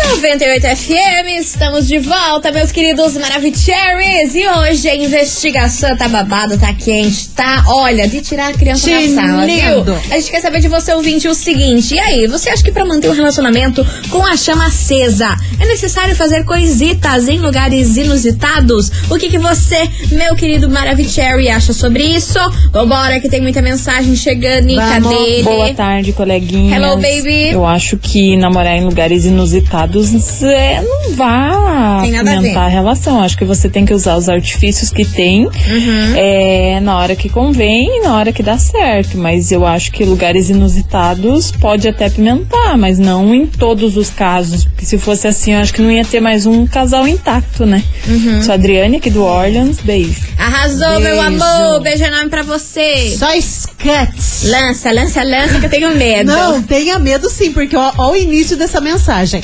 98 0.10 0.76
FM, 0.76 1.28
estamos 1.40 1.88
de 1.88 2.00
volta, 2.00 2.52
meus 2.52 2.72
queridos 2.72 3.16
Maravicheries. 3.16 4.34
E 4.34 4.46
hoje 4.48 4.90
a 4.90 4.96
investigação 4.96 5.96
tá 5.96 6.10
babado, 6.10 6.58
tá 6.58 6.74
quente, 6.74 7.30
tá? 7.30 7.64
Olha, 7.68 8.08
de 8.08 8.20
tirar 8.20 8.50
a 8.50 8.54
criança 8.54 8.90
da 8.90 9.08
sala, 9.08 9.46
viu? 9.46 9.78
Lindo. 9.78 9.94
A 10.10 10.20
gente 10.20 10.32
quer 10.32 10.42
saber 10.42 10.62
de 10.62 10.68
você, 10.68 10.94
ouvinte, 10.94 11.28
o 11.28 11.36
seguinte. 11.36 11.94
E 11.94 12.00
aí, 12.00 12.28
você 12.28 12.50
acha 12.50 12.64
que 12.64 12.72
pra 12.72 12.84
manter 12.86 13.08
o 13.08 13.14
relacionamento 13.14 13.86
com 14.10 14.26
a 14.26 14.36
chama 14.36 14.66
acesa 14.66 15.38
é 15.60 15.66
necessário 15.66 16.16
fazer 16.16 16.44
coisitas 16.44 17.30
em 17.30 17.38
lugares 17.38 17.96
inusitados? 17.96 18.92
O 19.10 19.18
que, 19.18 19.30
que 19.30 19.38
você, 19.38 19.88
meu 20.12 20.36
querido 20.36 20.70
Maravicherry, 20.70 21.50
acha 21.50 21.72
sobre 21.72 22.04
isso? 22.04 22.40
Vambora, 22.72 23.20
que 23.20 23.30
tem 23.30 23.42
muita 23.42 23.62
mensagem 23.62 24.16
chegando. 24.16 24.74
Vamos. 24.74 25.08
Cadê? 25.16 25.44
Boa 25.44 25.74
tarde, 25.76 26.12
coleguinhas. 26.14 26.82
Hello, 26.82 26.96
baby. 26.96 27.52
Eu 27.52 27.66
acho 27.66 27.96
que 27.96 28.36
namorar 28.36 28.76
em 28.76 28.84
lugares 28.84 29.26
inusitados 29.26 29.99
é, 30.44 30.82
não 30.82 31.16
vai 31.16 32.02
Tem 32.02 32.12
nada 32.12 32.32
a 32.32 32.66
a, 32.66 32.68
relação. 32.68 33.22
Acho 33.22 33.38
que 33.38 33.46
você 33.46 33.70
tem 33.70 33.86
que 33.86 33.94
usar 33.94 34.16
os 34.18 34.30
artifícios 34.30 34.92
que 34.92 35.06
tem 35.06 35.46
Uhum. 35.46 36.14
é, 36.16 36.80
na 36.82 36.98
hora 36.98 37.16
que 37.16 37.30
convém 37.30 37.98
e 37.98 38.02
na 38.02 38.16
hora 38.16 38.32
que 38.32 38.42
dá 38.44 38.58
certo. 38.58 39.18
Mas 39.18 39.52
eu 39.52 39.66
acho 39.66 39.92
que 39.92 40.04
lugares 40.04 40.50
inusitados 40.50 41.52
pode 41.52 41.88
até 41.88 42.10
pimentar, 42.10 42.78
mas 42.78 42.98
não 42.98 43.34
em 43.34 43.46
todos 43.46 43.98
os 43.98 44.10
casos. 44.10 44.66
Porque 44.66 44.86
se 44.86 44.98
fosse 44.98 45.28
assim, 45.28 45.54
eu 45.54 45.60
acho 45.60 45.74
que 45.74 45.82
não 45.82 45.92
ia 45.92 46.06
ter 46.06 46.20
mais 46.20 46.46
um 46.46 46.66
casal 46.66 47.08
intacto, 47.08 47.66
né? 47.66 47.84
Uhum. 48.08 48.42
Sou 48.44 48.52
a 48.52 48.56
Adriane 48.56 48.98
aqui 48.98 49.10
do 49.10 49.24
Orleans. 49.24 49.78
Beijo. 49.82 50.22
Arrasou, 50.38 51.00
meu 51.00 51.16
Beijo. 51.18 51.22
amor. 51.22 51.82
Beijo 51.82 52.04
enorme 52.04 52.30
pra 52.30 52.44
você. 52.44 53.16
Só 53.18 53.34
esquete. 53.34 54.48
Lança, 54.48 54.92
lança, 54.92 55.24
lança, 55.24 55.60
que 55.60 55.66
eu 55.66 55.70
tenho 55.70 55.96
medo. 55.96 56.32
Não, 56.32 56.62
tenha 56.62 56.98
medo 57.00 57.30
sim, 57.30 57.52
porque 57.52 57.76
ó, 57.76 57.92
ó 57.98 58.12
o 58.12 58.16
início 58.16 58.56
dessa 58.58 58.80
mensagem. 58.80 59.42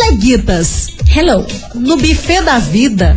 Coleguitas, 0.00 0.88
Hello. 1.08 1.46
no 1.74 1.96
buffet 1.96 2.42
da 2.42 2.58
vida, 2.58 3.16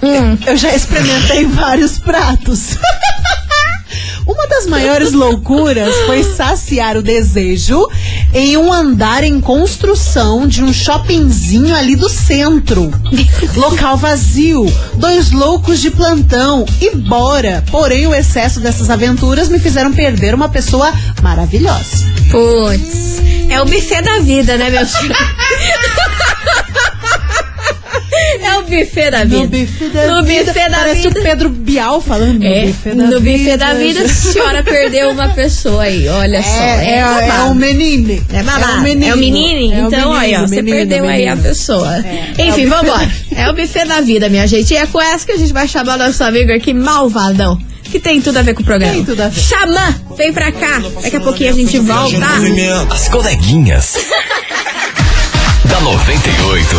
Hum. 0.00 0.38
eu 0.46 0.56
já 0.56 0.72
experimentei 0.72 1.44
vários 1.50 1.98
pratos. 1.98 2.76
Uma 4.24 4.46
das 4.46 4.66
maiores 4.66 5.12
loucuras 5.12 5.92
foi 6.06 6.22
saciar 6.22 6.96
o 6.96 7.02
desejo 7.02 7.86
em 8.32 8.56
um 8.56 8.72
andar 8.72 9.24
em 9.24 9.40
construção 9.40 10.46
de 10.46 10.62
um 10.62 10.72
shoppingzinho 10.72 11.74
ali 11.74 11.96
do 11.96 12.08
centro. 12.08 12.92
Local 13.56 13.96
vazio, 13.96 14.64
dois 14.94 15.32
loucos 15.32 15.80
de 15.80 15.90
plantão 15.90 16.64
e 16.80 16.94
bora. 16.94 17.64
Porém, 17.72 18.06
o 18.06 18.14
excesso 18.14 18.60
dessas 18.60 18.88
aventuras 18.88 19.48
me 19.48 19.58
fizeram 19.58 19.92
perder 19.92 20.32
uma 20.34 20.48
pessoa 20.48 20.92
maravilhosa. 21.22 22.06
Putz. 22.30 23.14
É 23.64 23.66
o 23.66 23.70
buffet 23.80 24.02
da 24.02 24.18
vida, 24.20 24.56
né, 24.58 24.68
meu 24.70 24.86
filho? 24.86 25.14
É 28.40 28.58
o 28.58 28.62
buffet 28.62 29.10
da 29.10 29.24
vida. 29.24 29.42
No 29.42 29.48
buffet 29.48 29.88
da 29.88 30.06
No 30.06 30.24
vida. 30.24 30.52
buffet 30.52 30.68
da 30.68 30.78
Parece 30.78 31.02
vida. 31.08 31.20
o 31.20 31.22
Pedro 31.22 31.48
Bial 31.48 32.00
falando 32.00 32.38
no 32.40 32.44
É, 32.46 32.66
buffet 32.66 32.94
da 32.94 33.04
no 33.06 33.20
vida. 33.20 33.38
buffet 33.38 33.56
da 33.56 33.74
vida, 33.74 34.00
a 34.02 34.08
senhora 34.08 34.62
perdeu 34.62 35.10
uma 35.10 35.28
pessoa 35.30 35.82
aí, 35.84 36.08
olha 36.08 36.42
só. 36.42 36.48
É, 36.48 36.90
é, 36.90 37.28
é, 37.28 37.40
um 37.44 37.54
menino. 37.54 38.24
É 38.32 38.42
babado. 38.42 38.72
É 38.72 38.76
um 38.76 38.82
menino. 38.82 39.04
É 39.10 39.14
o 39.14 39.16
menino, 39.18 39.72
É 39.74 39.82
o 39.84 39.86
então, 39.88 40.12
menino, 40.20 40.42
ó, 40.42 40.46
você 40.46 40.56
menino, 40.62 40.76
perdeu 40.76 41.04
aí 41.08 41.26
a 41.26 41.34
menino. 41.36 41.48
pessoa. 41.48 41.96
É, 41.96 42.32
é 42.38 42.46
Enfim, 42.46 42.66
o 42.66 42.68
buffet 42.68 42.86
vambora. 42.86 43.12
É 43.36 43.50
o 43.50 43.52
buffet 43.54 43.84
da 43.86 44.00
vida, 44.00 44.28
minha 44.28 44.46
gente. 44.46 44.72
E 44.72 44.76
é 44.76 44.86
com 44.86 45.00
essa 45.00 45.24
que 45.24 45.32
a 45.32 45.38
gente 45.38 45.52
vai 45.52 45.66
chamar 45.66 45.96
nosso 45.96 46.22
amigo 46.22 46.52
aqui, 46.52 46.74
Malvadão. 46.74 47.58
Que 47.94 48.00
tem 48.00 48.20
tudo 48.20 48.38
a 48.38 48.42
ver 48.42 48.54
com 48.54 48.62
o 48.62 48.64
programa. 48.64 48.92
Tem 48.92 49.04
tudo 49.04 49.22
a 49.22 49.28
ver. 49.28 49.40
Xamã, 49.40 49.94
vem 50.16 50.32
pra 50.32 50.50
cá. 50.50 50.82
Daqui 51.00 51.14
a 51.14 51.20
pouquinho 51.20 51.50
a 51.50 51.52
gente 51.52 51.78
volta. 51.78 52.26
As 52.92 53.08
coleguinhas. 53.08 53.94
da 55.64 55.80
98. 55.80 56.76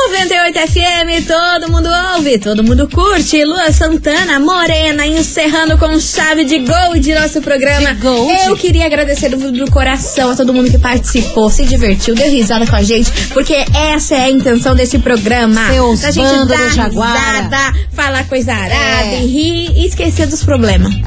98 0.08 0.58
FM, 0.58 1.26
todo 1.26 1.70
mundo 1.70 1.88
ouve, 2.14 2.38
todo 2.38 2.64
mundo 2.64 2.88
curte. 2.88 3.44
Lua 3.44 3.70
Santana, 3.70 4.40
Morena, 4.40 5.06
encerrando 5.06 5.76
com 5.76 6.00
chave 6.00 6.44
de 6.44 6.58
gold 6.60 7.14
nosso 7.14 7.40
programa. 7.42 7.94
De 7.94 8.00
gold? 8.00 8.32
Eu 8.46 8.56
queria 8.56 8.86
agradecer 8.86 9.28
do, 9.28 9.52
do 9.52 9.70
coração 9.70 10.30
a 10.30 10.36
todo 10.36 10.54
mundo 10.54 10.70
que 10.70 10.78
participou, 10.78 11.50
se 11.50 11.64
divertiu, 11.64 12.14
deu 12.14 12.28
risada 12.30 12.66
com 12.66 12.76
a 12.76 12.82
gente, 12.82 13.10
porque 13.28 13.54
essa 13.74 14.14
é 14.14 14.22
a 14.24 14.30
intenção 14.30 14.74
desse 14.74 14.98
programa. 14.98 15.68
Seus 15.70 16.00
da 16.00 16.10
gente 16.10 16.48
dar 16.48 16.68
risada, 16.68 17.74
falar 17.92 18.24
coisa 18.24 18.52
arada 18.52 18.74
É. 18.74 19.22
e 19.22 19.26
rir 19.26 19.72
e 19.76 19.86
esquecer 19.86 20.26
dos 20.26 20.42
problemas. 20.42 20.92
Né? 20.92 21.02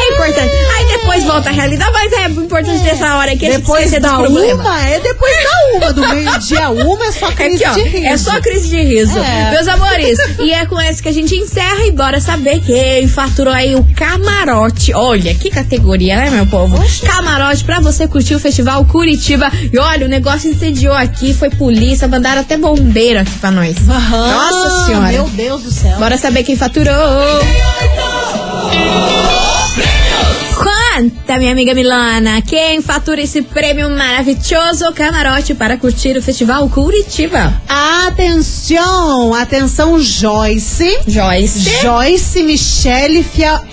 É 0.00 0.14
importante. 0.14 0.52
Aí 0.78 0.98
depois 0.98 1.24
volta 1.24 1.48
a 1.48 1.52
realidade, 1.52 1.92
mas 1.92 2.12
é 2.12 2.24
importante 2.26 2.82
dessa 2.82 3.16
hora 3.16 3.32
aqui 3.32 3.46
a 3.46 3.52
gente 3.52 3.60
Depois 3.60 3.90
da 3.92 4.18
uma, 4.18 4.80
é 4.88 4.98
depois 5.00 5.36
da 5.44 5.76
uma. 5.76 5.92
Do 5.92 6.08
meio-dia 6.08 6.70
uma 6.70 7.06
é 7.06 7.12
só 7.12 7.30
crise 7.32 7.60
Aqui, 7.64 7.80
ó, 7.80 7.84
de 7.84 7.99
riso. 8.00 8.28
é 8.30 8.32
só 8.32 8.40
crise 8.40 8.68
de 8.68 8.82
riso. 8.82 9.18
É. 9.18 9.50
Meus 9.52 9.68
amores, 9.68 10.18
e 10.38 10.52
é 10.52 10.66
com 10.66 10.80
essa 10.80 11.02
que 11.02 11.08
a 11.08 11.12
gente 11.12 11.34
encerra 11.34 11.86
e 11.86 11.92
bora 11.92 12.20
saber 12.20 12.60
quem 12.60 13.06
faturou 13.08 13.52
aí 13.52 13.74
o 13.74 13.84
camarote. 13.96 14.92
Olha, 14.94 15.34
que 15.34 15.50
categoria, 15.50 16.16
né, 16.16 16.30
meu 16.30 16.46
povo? 16.46 16.78
Camarote 17.06 17.64
pra 17.64 17.80
você 17.80 18.06
curtir 18.08 18.34
o 18.34 18.40
Festival 18.40 18.84
Curitiba. 18.84 19.50
E 19.72 19.78
olha, 19.78 20.06
o 20.06 20.08
negócio 20.08 20.50
incendiou 20.50 20.94
aqui, 20.94 21.34
foi 21.34 21.50
polícia, 21.50 22.06
mandaram 22.08 22.40
até 22.40 22.56
bombeiro 22.56 23.20
aqui 23.20 23.38
pra 23.38 23.50
nós. 23.50 23.76
Aham, 23.88 24.26
Nossa 24.32 24.86
senhora. 24.86 25.12
Meu 25.12 25.28
Deus 25.28 25.62
do 25.62 25.70
céu. 25.70 25.98
Bora 25.98 26.16
saber 26.18 26.42
quem 26.42 26.56
faturou. 26.56 26.94
Conta, 31.00 31.38
minha 31.38 31.52
amiga 31.52 31.72
Milana, 31.72 32.42
quem 32.42 32.82
fatura 32.82 33.22
esse 33.22 33.40
prêmio 33.40 33.88
maravilhoso 33.88 34.92
camarote 34.92 35.54
para 35.54 35.78
curtir 35.78 36.14
o 36.18 36.22
Festival 36.22 36.68
Curitiba? 36.68 37.54
Atenção, 37.66 39.32
atenção, 39.32 39.98
Joyce. 39.98 40.98
Joyce. 41.06 41.80
Joyce 41.80 42.42
Michele 42.42 43.22
Fial. 43.22 43.64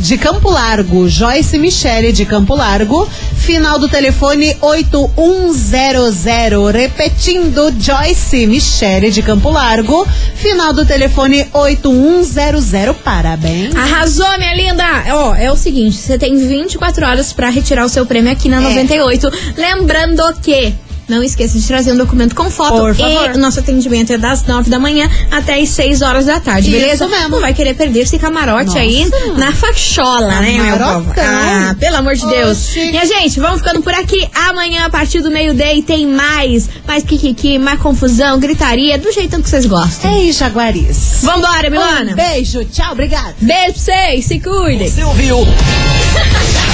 De 0.00 0.18
Campo 0.18 0.50
Largo, 0.50 1.08
Joyce 1.08 1.58
Michele 1.58 2.12
de 2.12 2.26
Campo 2.26 2.54
Largo, 2.54 3.08
final 3.36 3.78
do 3.78 3.88
telefone 3.88 4.56
8100, 4.60 6.70
repetindo, 6.72 7.72
Joyce 7.78 8.46
Michele 8.46 9.10
de 9.10 9.22
Campo 9.22 9.50
Largo, 9.50 10.06
final 10.34 10.72
do 10.72 10.84
telefone 10.84 11.46
8100, 11.52 12.94
parabéns. 13.02 13.74
Arrasou, 13.74 14.26
minha 14.38 14.54
linda! 14.54 14.84
Ó, 15.10 15.34
é 15.34 15.50
o 15.50 15.56
seguinte, 15.56 15.96
você 15.96 16.18
tem 16.18 16.36
24 16.48 17.06
horas 17.06 17.32
pra 17.32 17.48
retirar 17.48 17.84
o 17.84 17.88
seu 17.88 18.04
prêmio 18.04 18.32
aqui 18.32 18.48
É. 18.48 18.50
na 18.50 18.60
98. 18.60 19.30
Lembrando 19.56 20.22
que 20.42 20.74
não 21.08 21.22
esqueça 21.22 21.58
de 21.58 21.66
trazer 21.66 21.92
um 21.92 21.96
documento 21.96 22.34
com 22.34 22.50
foto 22.50 22.78
Por 22.78 22.94
favor. 22.94 23.30
e 23.34 23.36
o 23.36 23.38
nosso 23.38 23.60
atendimento 23.60 24.12
é 24.12 24.18
das 24.18 24.44
9 24.44 24.70
da 24.70 24.78
manhã 24.78 25.08
até 25.30 25.60
as 25.60 25.68
6 25.70 26.02
horas 26.02 26.26
da 26.26 26.40
tarde, 26.40 26.68
Isso 26.70 26.78
beleza? 26.78 27.08
mesmo. 27.08 27.28
Não 27.30 27.40
vai 27.40 27.54
querer 27.54 27.74
perder 27.74 28.00
esse 28.00 28.18
camarote 28.18 28.66
Nossa. 28.66 28.78
aí 28.78 29.10
na 29.36 29.52
fachola, 29.52 30.40
né, 30.40 30.58
meu 30.58 30.78
povo? 30.78 31.12
Ah, 31.18 31.74
pelo 31.78 31.96
amor 31.96 32.14
de 32.14 32.26
Deus. 32.26 32.58
Oxi. 32.68 32.86
Minha 32.90 33.06
gente, 33.06 33.38
vamos 33.40 33.58
ficando 33.58 33.82
por 33.82 33.92
aqui. 33.94 34.28
Amanhã, 34.48 34.84
a 34.86 34.90
partir 34.90 35.20
do 35.20 35.30
meio-dia, 35.30 35.82
tem 35.82 36.06
mais, 36.06 36.68
mais 36.86 37.02
kikiki, 37.04 37.58
mais 37.58 37.80
confusão, 37.80 38.38
gritaria, 38.38 38.98
do 38.98 39.12
jeitão 39.12 39.40
que 39.42 39.48
vocês 39.48 39.66
gostam. 39.66 40.12
Ei, 40.14 40.32
Jaguaris. 40.32 41.18
Vambora, 41.22 41.70
Milana! 41.70 42.12
Um 42.12 42.14
beijo, 42.14 42.64
tchau, 42.66 42.92
obrigada. 42.92 43.34
Beijo 43.40 43.72
pra 43.74 43.82
vocês, 43.82 44.24
se 44.26 44.40
cuidem! 44.40 44.88
Você 44.90 45.02
ouviu? 45.04 45.38